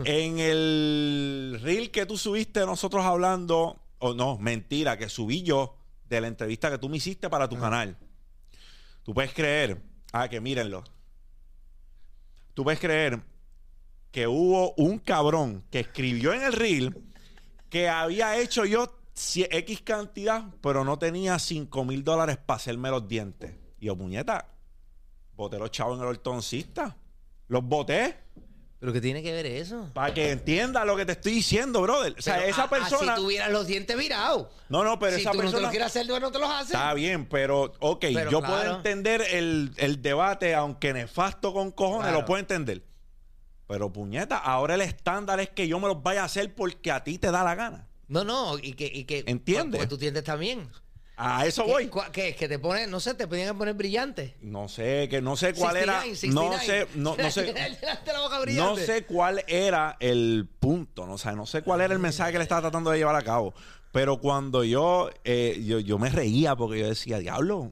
[0.06, 3.80] en el reel que tú subiste, nosotros hablando.
[4.00, 5.78] O no, mentira, que subí yo
[6.10, 7.98] de la entrevista que tú me hiciste para tu canal.
[9.04, 9.82] Tú puedes creer.
[10.12, 10.84] Ah, que mírenlo.
[12.54, 13.22] Tú puedes creer
[14.12, 17.04] que hubo un cabrón que escribió en el reel
[17.70, 23.08] que había hecho yo X cantidad, pero no tenía 5 mil dólares para hacerme los
[23.08, 23.56] dientes.
[23.80, 24.50] Y yo, puñeta,
[25.36, 26.96] boté los chavos en el ortodoncista.
[27.48, 28.23] Los boté.
[28.84, 29.90] ¿Pero qué tiene que ver eso?
[29.94, 32.16] Para que entienda lo que te estoy diciendo, brother.
[32.20, 33.16] o sea, esa persona.
[33.16, 34.48] si tuvieras los dientes virados.
[34.68, 35.60] No, no, pero esa tú persona.
[35.60, 36.72] Si no quieres hacer, no te los haces.
[36.72, 42.26] Está bien, pero, ok, yo puedo entender el, el, debate, aunque nefasto con cojones, lo
[42.26, 42.84] puedo entender.
[43.68, 47.06] Pero puñeta, ahora el estándar es que yo me los vaya a hacer porque a
[47.06, 47.88] ti te da la gana.
[48.10, 48.92] No, no, y que.
[48.94, 49.80] Y que ¿Entiendes?
[49.80, 50.68] Porque tú tienes también.
[51.26, 51.90] A eso voy.
[52.12, 52.36] ¿Qué?
[52.36, 54.36] Que te pone, no sé, te podían poner brillante.
[54.42, 56.04] No sé, que no sé cuál era.
[56.06, 56.28] No sé,
[56.96, 57.54] no, no sé.
[58.56, 62.34] no sé cuál era el punto, no, o sea, no sé cuál era el mensaje
[62.34, 63.54] que le estaba tratando de llevar a cabo.
[63.94, 67.72] Pero cuando yo, eh, yo, yo me reía porque yo decía, diablo,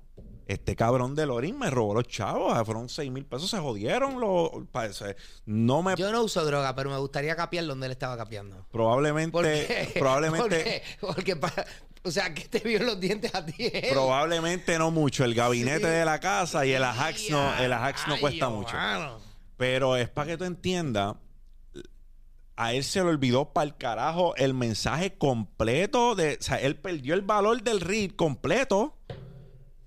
[0.52, 2.58] este cabrón de Lorin me robó los chavos.
[2.66, 4.20] Fueron 6 mil pesos, se jodieron.
[4.20, 4.52] Los,
[5.46, 5.96] no me...
[5.96, 8.66] Yo no uso droga, pero me gustaría capiar donde él estaba capeando.
[8.72, 9.92] Probablemente.
[9.98, 10.84] Probablemente.
[11.02, 11.38] Porque,
[12.04, 13.72] o sea, que te vio los dientes a ti.
[13.92, 15.24] Probablemente no mucho.
[15.24, 18.76] El gabinete de la casa y el Ajax no, el Ajax no cuesta mucho.
[19.58, 21.16] Pero es para que tú entiendas.
[22.56, 26.38] A él se le olvidó para el carajo el mensaje completo de.
[26.40, 28.98] O sea, él perdió el valor del read completo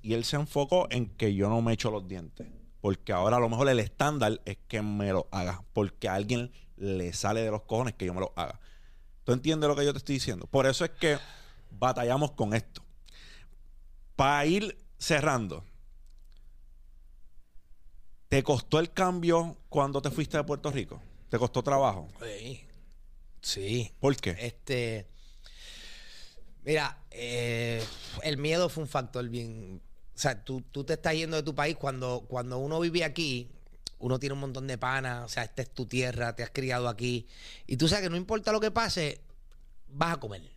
[0.02, 2.46] y él se enfocó en que yo no me echo los dientes.
[2.80, 5.64] Porque ahora a lo mejor el estándar es que me lo haga.
[5.72, 8.60] Porque a alguien le sale de los cojones que yo me lo haga.
[9.24, 10.46] ¿Tú entiendes lo que yo te estoy diciendo?
[10.46, 11.18] Por eso es que
[11.78, 12.82] batallamos con esto.
[14.16, 15.64] Para ir cerrando.
[18.28, 21.00] ¿Te costó el cambio cuando te fuiste de Puerto Rico?
[21.28, 22.08] ¿Te costó trabajo?
[22.22, 22.66] Sí.
[23.40, 23.92] Sí.
[24.00, 24.36] ¿Por qué?
[24.38, 25.08] Este.
[26.64, 27.84] Mira, eh,
[28.22, 29.82] el miedo fue un factor bien,
[30.14, 33.50] o sea, tú, tú, te estás yendo de tu país cuando, cuando uno vive aquí,
[33.98, 36.88] uno tiene un montón de panas, o sea, esta es tu tierra, te has criado
[36.88, 37.26] aquí.
[37.66, 39.20] Y tú sabes que no importa lo que pase,
[39.88, 40.53] vas a comer.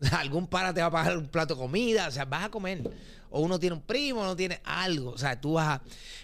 [0.12, 2.90] Algún pana te va a pagar un plato de comida, o sea, vas a comer.
[3.30, 5.82] O uno tiene un primo, uno tiene algo, o sea, tú vas a...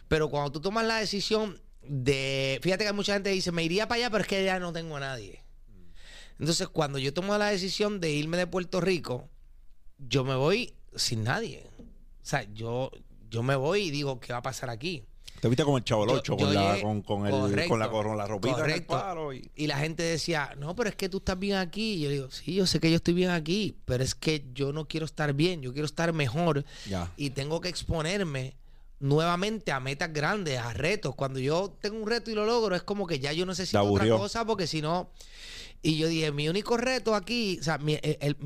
[0.08, 2.58] Pero cuando tú tomas la decisión de...
[2.62, 4.96] Fíjate que mucha gente dice, me iría para allá, pero es que ya no tengo
[4.96, 5.42] a nadie.
[6.38, 9.28] Entonces, cuando yo tomo la decisión de irme de Puerto Rico,
[9.98, 11.66] yo me voy sin nadie.
[11.78, 12.90] O sea, yo,
[13.30, 15.06] yo me voy y digo, ¿qué va a pasar aquí?
[15.40, 18.26] Te viste como el chavo con, con, la, con, con, el, con, la, con la
[18.26, 18.66] ropita
[19.54, 19.66] y...
[19.66, 21.94] la gente decía, no, pero es que tú estás bien aquí.
[21.94, 24.72] Y yo digo, sí, yo sé que yo estoy bien aquí, pero es que yo
[24.72, 26.64] no quiero estar bien, yo quiero estar mejor.
[27.16, 28.56] Y tengo que exponerme
[28.98, 31.14] nuevamente a metas grandes, a retos.
[31.14, 34.08] Cuando yo tengo un reto y lo logro, es como que ya yo necesito otra
[34.08, 35.10] cosa porque si no...
[35.82, 38.36] Y yo dije, mi único reto aquí, o sea, el,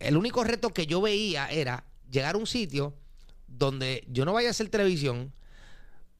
[0.00, 2.94] el único reto que yo veía era llegar a un sitio
[3.46, 5.32] donde yo no vaya a hacer televisión,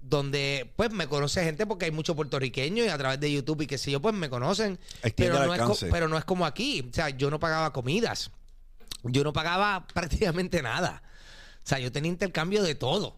[0.03, 3.67] donde pues me conoce gente porque hay muchos puertorriqueños y a través de YouTube y
[3.67, 4.79] qué sé yo, pues me conocen.
[5.17, 6.87] Pero no, es pero no es como aquí.
[6.91, 8.31] O sea, yo no pagaba comidas.
[9.05, 11.03] Yo no pagaba prácticamente nada.
[11.65, 13.17] O sea, yo tenía intercambio de todo.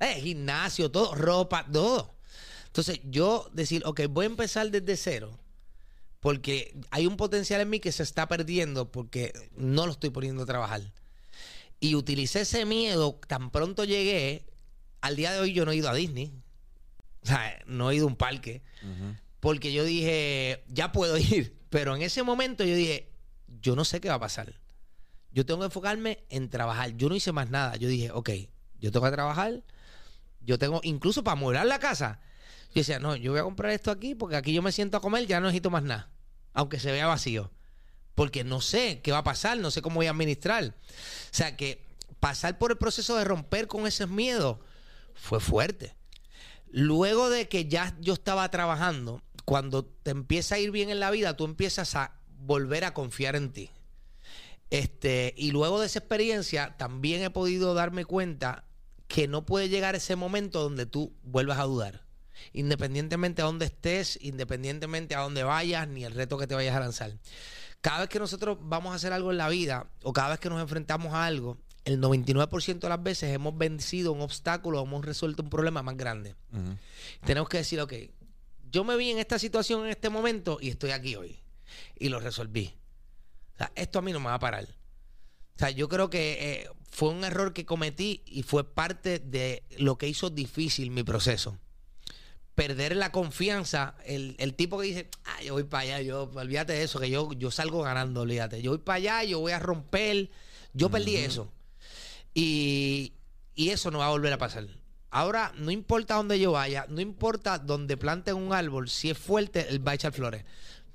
[0.00, 2.14] Eh, gimnasio, todo, ropa, todo.
[2.66, 5.38] Entonces, yo decir, ok, voy a empezar desde cero.
[6.20, 10.42] Porque hay un potencial en mí que se está perdiendo porque no lo estoy poniendo
[10.42, 10.82] a trabajar.
[11.78, 14.46] Y utilicé ese miedo, tan pronto llegué,
[15.06, 16.32] al día de hoy yo no he ido a Disney.
[17.22, 18.62] O sea, no he ido a un parque.
[19.40, 21.56] Porque yo dije, ya puedo ir.
[21.70, 23.12] Pero en ese momento yo dije,
[23.60, 24.60] yo no sé qué va a pasar.
[25.32, 26.96] Yo tengo que enfocarme en trabajar.
[26.96, 27.76] Yo no hice más nada.
[27.76, 28.30] Yo dije, ok,
[28.80, 29.62] yo tengo que trabajar.
[30.40, 32.20] Yo tengo, incluso para mueblar la casa.
[32.68, 35.00] Yo decía, no, yo voy a comprar esto aquí porque aquí yo me siento a
[35.00, 36.10] comer, ya no necesito más nada.
[36.52, 37.50] Aunque se vea vacío
[38.16, 40.64] porque no sé qué va a pasar, no sé cómo voy a administrar.
[40.64, 40.72] O
[41.30, 41.86] sea que
[42.18, 44.56] pasar por el proceso de romper con esos miedos
[45.16, 45.96] fue fuerte.
[46.70, 51.10] Luego de que ya yo estaba trabajando, cuando te empieza a ir bien en la
[51.10, 53.70] vida, tú empiezas a volver a confiar en ti.
[54.70, 58.64] Este, y luego de esa experiencia, también he podido darme cuenta
[59.08, 62.04] que no puede llegar ese momento donde tú vuelvas a dudar.
[62.52, 66.80] Independientemente a dónde estés, independientemente a dónde vayas, ni el reto que te vayas a
[66.80, 67.12] lanzar.
[67.80, 70.48] Cada vez que nosotros vamos a hacer algo en la vida o cada vez que
[70.48, 75.44] nos enfrentamos a algo, el 99% de las veces hemos vencido un obstáculo, hemos resuelto
[75.44, 76.34] un problema más grande.
[77.24, 77.92] Tenemos que decir, ok,
[78.70, 81.38] yo me vi en esta situación en este momento y estoy aquí hoy.
[81.98, 82.74] y lo resolví.
[83.54, 84.64] O sea, esto a mí no me va a parar.
[84.64, 89.62] O sea, yo creo que eh, fue un error que cometí y fue parte de
[89.78, 91.56] lo que hizo difícil mi proceso.
[92.56, 96.72] Perder la confianza, el, el tipo que dice, ah, yo voy para allá, yo, olvídate
[96.72, 98.60] de eso, que yo, yo salgo ganando, olvídate.
[98.60, 100.30] Yo voy para allá, yo voy a romper.
[100.72, 101.52] Yo perdí eso.
[102.38, 103.14] Y,
[103.54, 104.66] y eso no va a volver a pasar.
[105.10, 109.66] Ahora, no importa dónde yo vaya, no importa dónde planten un árbol, si es fuerte,
[109.70, 110.44] él va a echar flores.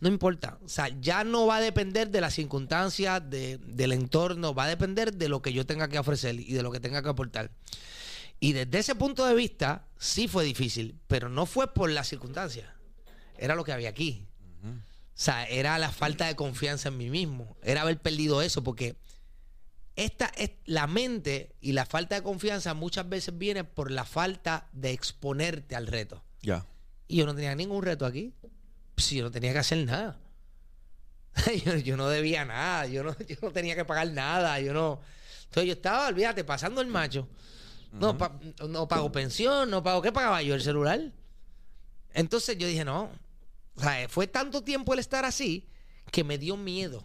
[0.01, 0.59] No importa.
[0.63, 4.67] O sea, ya no va a depender de las circunstancias, de, del entorno, va a
[4.67, 7.49] depender de lo que yo tenga que ofrecer y de lo que tenga que aportar.
[8.39, 12.67] Y desde ese punto de vista, sí fue difícil, pero no fue por las circunstancias.
[13.35, 14.27] Era lo que había aquí.
[14.63, 17.57] O sea, era la falta de confianza en mí mismo.
[17.63, 18.95] Era haber perdido eso, porque
[19.95, 24.67] esta es la mente y la falta de confianza muchas veces viene por la falta
[24.71, 26.23] de exponerte al reto.
[26.41, 26.65] Ya.
[27.07, 28.33] Y yo no tenía ningún reto aquí.
[28.97, 30.19] Si yo no tenía que hacer nada.
[31.65, 32.85] yo, yo no debía nada.
[32.87, 34.59] Yo no, yo no tenía que pagar nada.
[34.59, 35.01] Yo no.
[35.45, 37.27] Entonces yo estaba, olvídate, pasando el macho.
[37.91, 38.39] No, pa-
[38.69, 40.01] no pago pensión, no pago.
[40.01, 40.55] ¿Qué pagaba yo?
[40.55, 41.11] El celular.
[42.13, 43.09] Entonces yo dije, no.
[43.75, 45.67] O sea, fue tanto tiempo el estar así
[46.11, 47.03] que me dio miedo.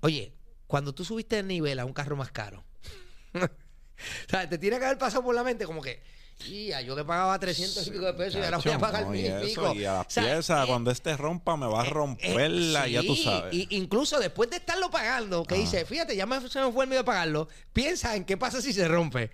[0.00, 0.32] Oye,
[0.72, 2.64] cuando tú subiste de nivel a un carro más caro,
[3.34, 3.40] o
[4.26, 6.02] sea, te tiene que haber pasado por la mente como que,
[6.48, 9.26] ya, yo que pagaba 300 y pico de pesos y ahora voy a pagar mil
[9.26, 9.74] y pico.
[9.74, 12.86] y a las O sea, piezas, eh, cuando este rompa, me va a eh, romperla,
[12.86, 13.52] eh, ya tú sabes.
[13.52, 15.58] Y incluso después de estarlo pagando, que Ah.
[15.58, 18.62] dice, fíjate, ya me, se me fue el medio de pagarlo, piensa en qué pasa
[18.62, 19.30] si se rompe.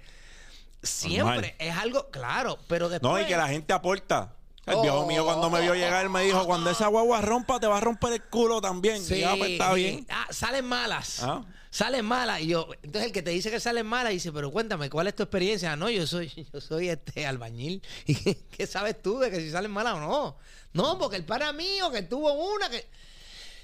[0.83, 1.55] Siempre Normal.
[1.61, 3.13] es algo, claro, pero después...
[3.13, 4.35] No, y que la gente aporta.
[4.69, 4.83] El Oh.
[4.83, 7.81] viejo mío cuando me vio llegar me dijo, cuando esa guagua rompa, te va a
[7.81, 9.03] romper el culo también.
[9.03, 10.07] Sí, y pues, está bien.
[10.11, 11.21] Ah, salen malas.
[11.23, 11.45] Ah.
[11.71, 12.41] Salen malas.
[12.41, 15.15] Y yo, entonces el que te dice que salen malas dice, pero cuéntame, ¿cuál es
[15.15, 15.77] tu experiencia?
[15.77, 17.83] No, yo soy, yo soy este albañil.
[18.07, 20.37] ¿Y qué, qué sabes tú de que si salen malas o no?
[20.73, 22.89] No, porque el pana mío que tuvo una que.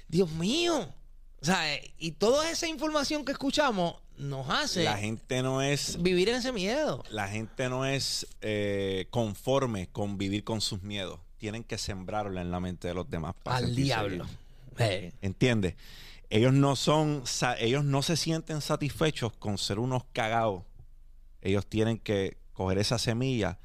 [0.07, 0.93] Dios mío.
[1.41, 6.01] O sea, eh, y toda esa información que escuchamos nos hace La gente no es
[6.01, 7.03] vivir en ese miedo.
[7.09, 11.19] la gente no es eh, conforme con vivir con sus miedos.
[11.37, 13.35] Tienen que sembrarlo en la mente de los demás.
[13.43, 14.25] para Al diablo.
[14.77, 14.89] bien.
[14.89, 15.75] Eh, ¿Entiendes?
[16.29, 17.23] Ellos no son,
[17.59, 20.63] ellos no se sienten satisfechos con ser unos cagados.
[21.41, 23.59] Ellos tienen que coger esa semilla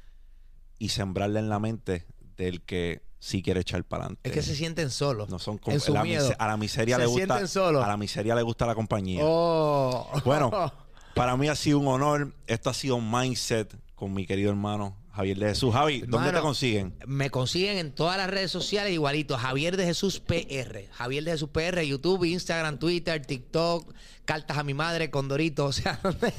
[0.77, 2.05] y sembrarla en la mente
[2.37, 4.29] del que sí quiere echar para adelante.
[4.29, 5.29] es que se sienten solos.
[5.29, 6.33] no son en su la miedo.
[6.37, 7.85] a la miseria Se le gusta sienten solos.
[7.85, 9.21] a la miseria le gusta la compañía.
[9.23, 10.09] Oh.
[10.25, 10.51] Bueno,
[11.15, 12.33] para mí ha sido un honor.
[12.47, 15.73] Esto ha sido un mindset con mi querido hermano Javier de Jesús.
[15.73, 16.95] Javi, ¿dónde Hermano, te consiguen?
[17.05, 19.37] Me consiguen en todas las redes sociales igualito.
[19.37, 20.87] Javier de Jesús PR.
[20.91, 23.93] Javier de Jesús PR, YouTube, Instagram, Twitter, TikTok,
[24.25, 25.65] cartas a mi madre, Condorito.
[25.71, 26.31] O sea, donde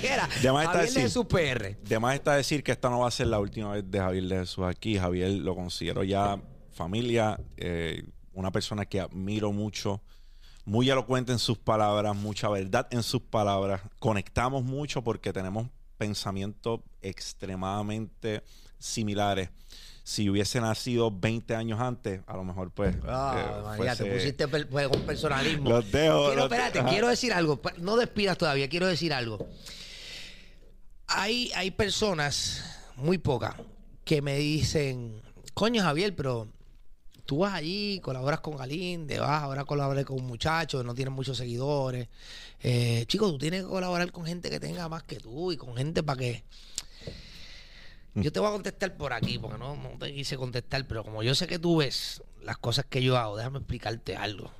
[0.00, 0.28] quiera.
[0.28, 1.76] Javier decir- de Jesús PR.
[1.82, 4.24] De más está decir que esta no va a ser la última vez de Javier
[4.24, 4.98] de Jesús aquí.
[4.98, 6.40] Javier lo considero ya
[6.72, 10.02] familia, eh, una persona que admiro mucho,
[10.64, 13.82] muy elocuente en sus palabras, mucha verdad en sus palabras.
[13.98, 15.68] Conectamos mucho porque tenemos
[16.02, 18.42] pensamientos extremadamente
[18.78, 19.50] similares.
[20.04, 22.96] Si hubiese nacido 20 años antes, a lo mejor pues...
[23.06, 25.70] Ah, eh, María, te pusiste per- pues, con personalismo.
[25.70, 27.60] Los dejo, Quiero, los espérate, quiero decir algo.
[27.78, 29.48] No despidas todavía, quiero decir algo.
[31.06, 32.64] Hay, hay personas,
[32.96, 33.54] muy pocas,
[34.04, 35.20] que me dicen,
[35.54, 36.48] coño Javier, pero
[37.24, 41.10] tú vas allí, colaboras con Galinde, vas, ahora colaboré con un muchacho que no tiene
[41.10, 42.08] muchos seguidores.
[42.60, 45.76] Eh, chico, tú tienes que colaborar con gente que tenga más que tú y con
[45.76, 46.44] gente para que...
[48.14, 51.22] Yo te voy a contestar por aquí, porque no, no te quise contestar, pero como
[51.22, 54.50] yo sé que tú ves las cosas que yo hago, déjame explicarte algo.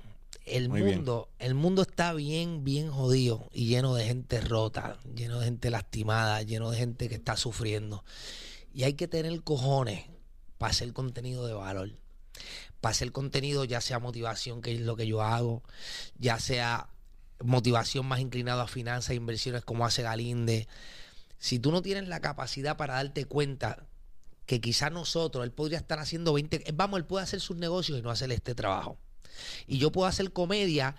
[0.47, 0.97] El Muy bien.
[0.97, 5.71] mundo, el mundo está bien, bien jodido y lleno de gente rota, lleno de gente
[5.71, 8.05] lastimada, lleno de gente que está sufriendo.
[8.75, 10.07] Y hay que tener cojones
[10.59, 11.91] para hacer contenido de valor.
[12.81, 15.63] Para hacer contenido, ya sea motivación, que es lo que yo hago,
[16.19, 16.89] ya sea
[17.41, 20.69] motivación más inclinado a finanzas e inversiones como hace Galinde.
[21.39, 23.87] Si tú no tienes la capacidad para darte cuenta
[24.47, 27.99] que quizás nosotros, él podría estar haciendo 20, eh, vamos, él puede hacer sus negocios
[27.99, 28.99] y no hacer este trabajo.
[29.67, 30.95] Y yo puedo hacer comedia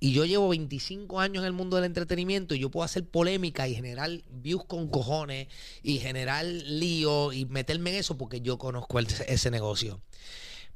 [0.00, 3.66] y yo llevo 25 años en el mundo del entretenimiento y yo puedo hacer polémica
[3.66, 5.48] y generar views con cojones
[5.82, 10.00] y generar lío y meterme en eso porque yo conozco el- ese negocio.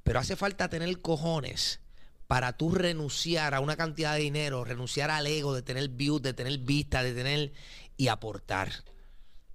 [0.02, 1.80] Pero hace falta tener cojones
[2.26, 6.32] para tú renunciar a una cantidad de dinero, renunciar al ego de tener views, de
[6.32, 7.52] tener vista, de tener
[7.96, 8.84] y aportar.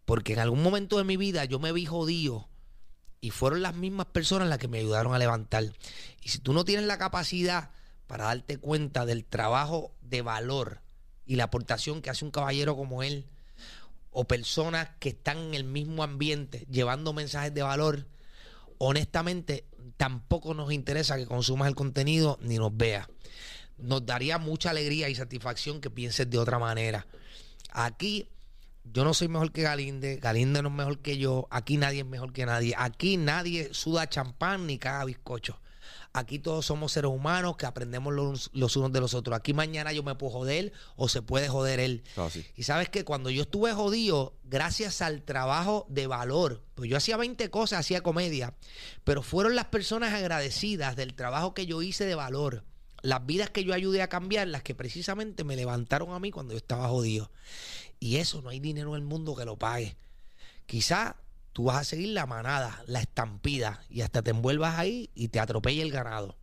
[0.06, 2.48] Porque en algún momento de mi vida yo me vi jodido
[3.20, 5.64] y fueron las mismas personas las que me ayudaron a levantar.
[6.22, 7.72] Y si tú no tienes la capacidad
[8.06, 10.82] para darte cuenta del trabajo de valor
[11.26, 13.26] y la aportación que hace un caballero como él,
[14.12, 18.08] o personas que están en el mismo ambiente llevando mensajes de valor,
[18.78, 19.66] honestamente,
[19.98, 23.08] tampoco nos interesa que consumas el contenido ni nos veas.
[23.78, 27.06] Nos daría mucha alegría y satisfacción que pienses de otra manera.
[27.72, 28.28] Aquí
[28.84, 32.06] yo no soy mejor que Galinde, Galinde no es mejor que yo, aquí nadie es
[32.06, 35.60] mejor que nadie, aquí nadie suda champán ni caga bizcocho.
[36.14, 39.36] Aquí todos somos seres humanos que aprendemos los, unos de los otros.
[39.36, 42.04] Aquí mañana yo me puedo joder o se puede joder él.
[42.16, 46.98] Ah, y sabes que cuando yo estuve jodido, gracias al trabajo de valor, pues yo
[46.98, 48.54] hacía 20 cosas, hacía comedia,
[49.04, 52.64] pero fueron las personas agradecidas del trabajo que yo hice de valor
[53.02, 56.54] las vidas que yo ayudé a cambiar, las que precisamente me levantaron a mí cuando
[56.54, 57.32] yo estaba jodido.
[58.00, 59.96] Y eso no hay dinero en el mundo que lo pague.
[60.66, 61.16] Quizá
[61.58, 65.40] tú vas a seguir la manada, la estampida, y hasta te envuelvas ahí y te
[65.40, 66.38] atropella el ganado.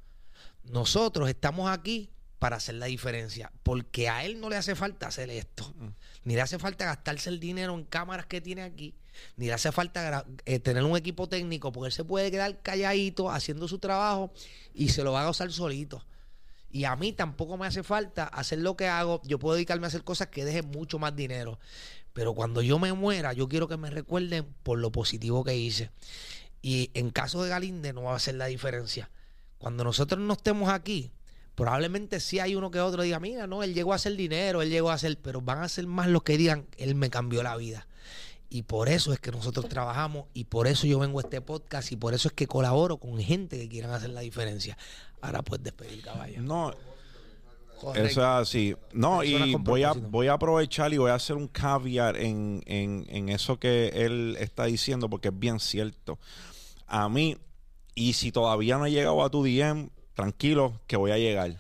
[0.64, 2.10] Nosotros estamos aquí
[2.40, 5.86] para hacer la diferencia, porque a él no le hace falta hacer esto, mm.
[6.24, 8.96] ni le hace falta gastarse el dinero en cámaras que tiene aquí,
[9.36, 13.30] ni le hace falta eh, tener un equipo técnico, porque él se puede quedar calladito
[13.30, 14.32] haciendo su trabajo
[14.74, 16.04] y se lo va a gozar solito.
[16.72, 19.22] Y a mí tampoco me hace falta hacer lo que hago.
[19.22, 21.60] Yo puedo dedicarme a hacer cosas que dejen mucho más dinero.
[22.14, 25.90] Pero cuando yo me muera, yo quiero que me recuerden por lo positivo que hice.
[26.62, 29.10] Y en caso de Galinde no va a ser la diferencia.
[29.58, 31.10] Cuando nosotros no estemos aquí,
[31.54, 34.70] probablemente sí hay uno que otro diga, mira, no, él llegó a hacer dinero, él
[34.70, 37.56] llegó a hacer, pero van a ser más los que digan, él me cambió la
[37.56, 37.86] vida.
[38.48, 41.90] Y por eso es que nosotros trabajamos y por eso yo vengo a este podcast
[41.90, 44.78] y por eso es que colaboro con gente que quieran hacer la diferencia.
[45.20, 46.40] Ahora puedes despedir, caballo.
[46.40, 46.72] No,
[47.94, 48.76] eso es así.
[48.92, 53.28] No, y voy a, voy a aprovechar y voy a hacer un caviar en, en,
[53.28, 56.18] eso que él está diciendo porque es bien cierto.
[56.86, 57.36] A mí,
[57.94, 61.56] y si todavía no he llegado a tu DM, tranquilo que voy a llegar.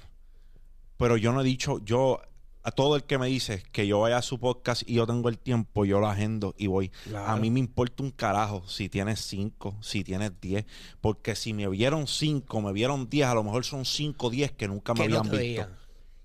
[0.96, 2.20] Pero yo no he dicho, yo
[2.62, 5.28] a todo el que me dice que yo vaya a su podcast y yo tengo
[5.28, 6.90] el tiempo, yo lo agendo y voy.
[7.14, 10.64] A mí me importa un carajo si tienes cinco, si tienes diez,
[11.02, 14.66] porque si me vieron cinco, me vieron diez, a lo mejor son cinco, diez que
[14.66, 15.66] nunca me habían visto.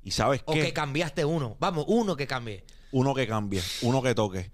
[0.09, 0.45] Y sabes qué?
[0.47, 1.55] O que cambiaste uno.
[1.59, 2.63] Vamos, uno que cambie.
[2.91, 4.49] Uno que cambie, uno que toque.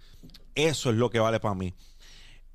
[0.53, 1.73] Eso es lo que vale para mí.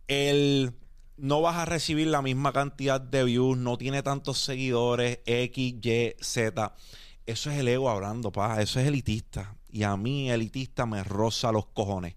[0.07, 0.75] El
[1.17, 6.15] no vas a recibir la misma cantidad de views, no tiene tantos seguidores, X, Y,
[6.21, 6.75] Z
[7.31, 8.61] eso es el ego hablando, pa.
[8.61, 9.55] Eso es elitista.
[9.71, 12.17] Y a mí, elitista, me roza los cojones.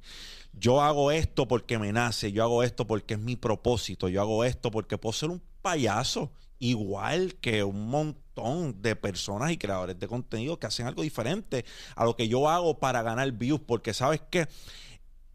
[0.53, 2.31] Yo hago esto porque me nace.
[2.31, 4.09] Yo hago esto porque es mi propósito.
[4.09, 6.31] Yo hago esto porque puedo ser un payaso.
[6.59, 12.05] Igual que un montón de personas y creadores de contenido que hacen algo diferente a
[12.05, 13.61] lo que yo hago para ganar views.
[13.65, 14.47] Porque sabes que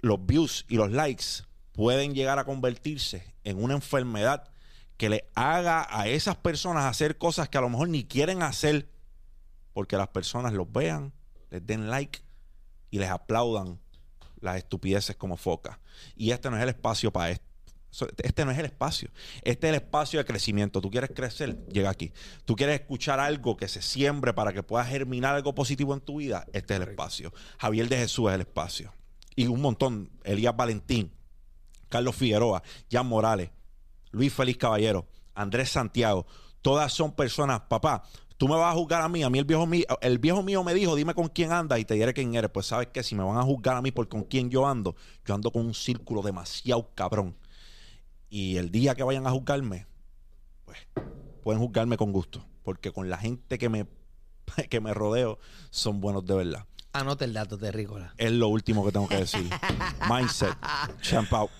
[0.00, 4.48] los views y los likes pueden llegar a convertirse en una enfermedad
[4.96, 8.88] que le haga a esas personas hacer cosas que a lo mejor ni quieren hacer
[9.72, 11.12] porque las personas los vean,
[11.50, 12.20] les den like
[12.90, 13.78] y les aplaudan
[14.40, 15.78] las estupideces como foca.
[16.16, 17.47] Y este no es el espacio para esto.
[17.90, 19.10] Este no es el espacio.
[19.42, 20.80] Este es el espacio de crecimiento.
[20.80, 22.12] Tú quieres crecer, llega aquí.
[22.44, 26.16] Tú quieres escuchar algo que se siembre para que puedas germinar algo positivo en tu
[26.16, 27.32] vida, este es el espacio.
[27.58, 28.92] Javier de Jesús es el espacio.
[29.34, 30.10] Y un montón.
[30.24, 31.12] Elías Valentín,
[31.88, 33.50] Carlos Figueroa, Jan Morales,
[34.10, 36.26] Luis Félix Caballero, Andrés Santiago.
[36.60, 38.02] Todas son personas, papá,
[38.38, 39.24] Tú me vas a juzgar a mí.
[39.24, 41.84] A mí el viejo mío, el viejo mío me dijo, dime con quién andas y
[41.84, 42.50] te diré quién eres.
[42.50, 44.94] Pues sabes que si me van a juzgar a mí por con quién yo ando,
[45.26, 47.36] yo ando con un círculo demasiado cabrón.
[48.28, 49.86] Y el día que vayan a juzgarme,
[50.64, 50.78] pues
[51.42, 52.44] pueden juzgarme con gusto.
[52.62, 53.86] Porque con la gente que me,
[54.70, 55.38] que me rodeo
[55.70, 56.66] son buenos de verdad.
[56.92, 58.14] Anota el dato, Terrícola.
[58.16, 59.48] Es lo último que tengo que decir.
[60.10, 60.56] Mindset.
[61.00, 61.50] Champ out.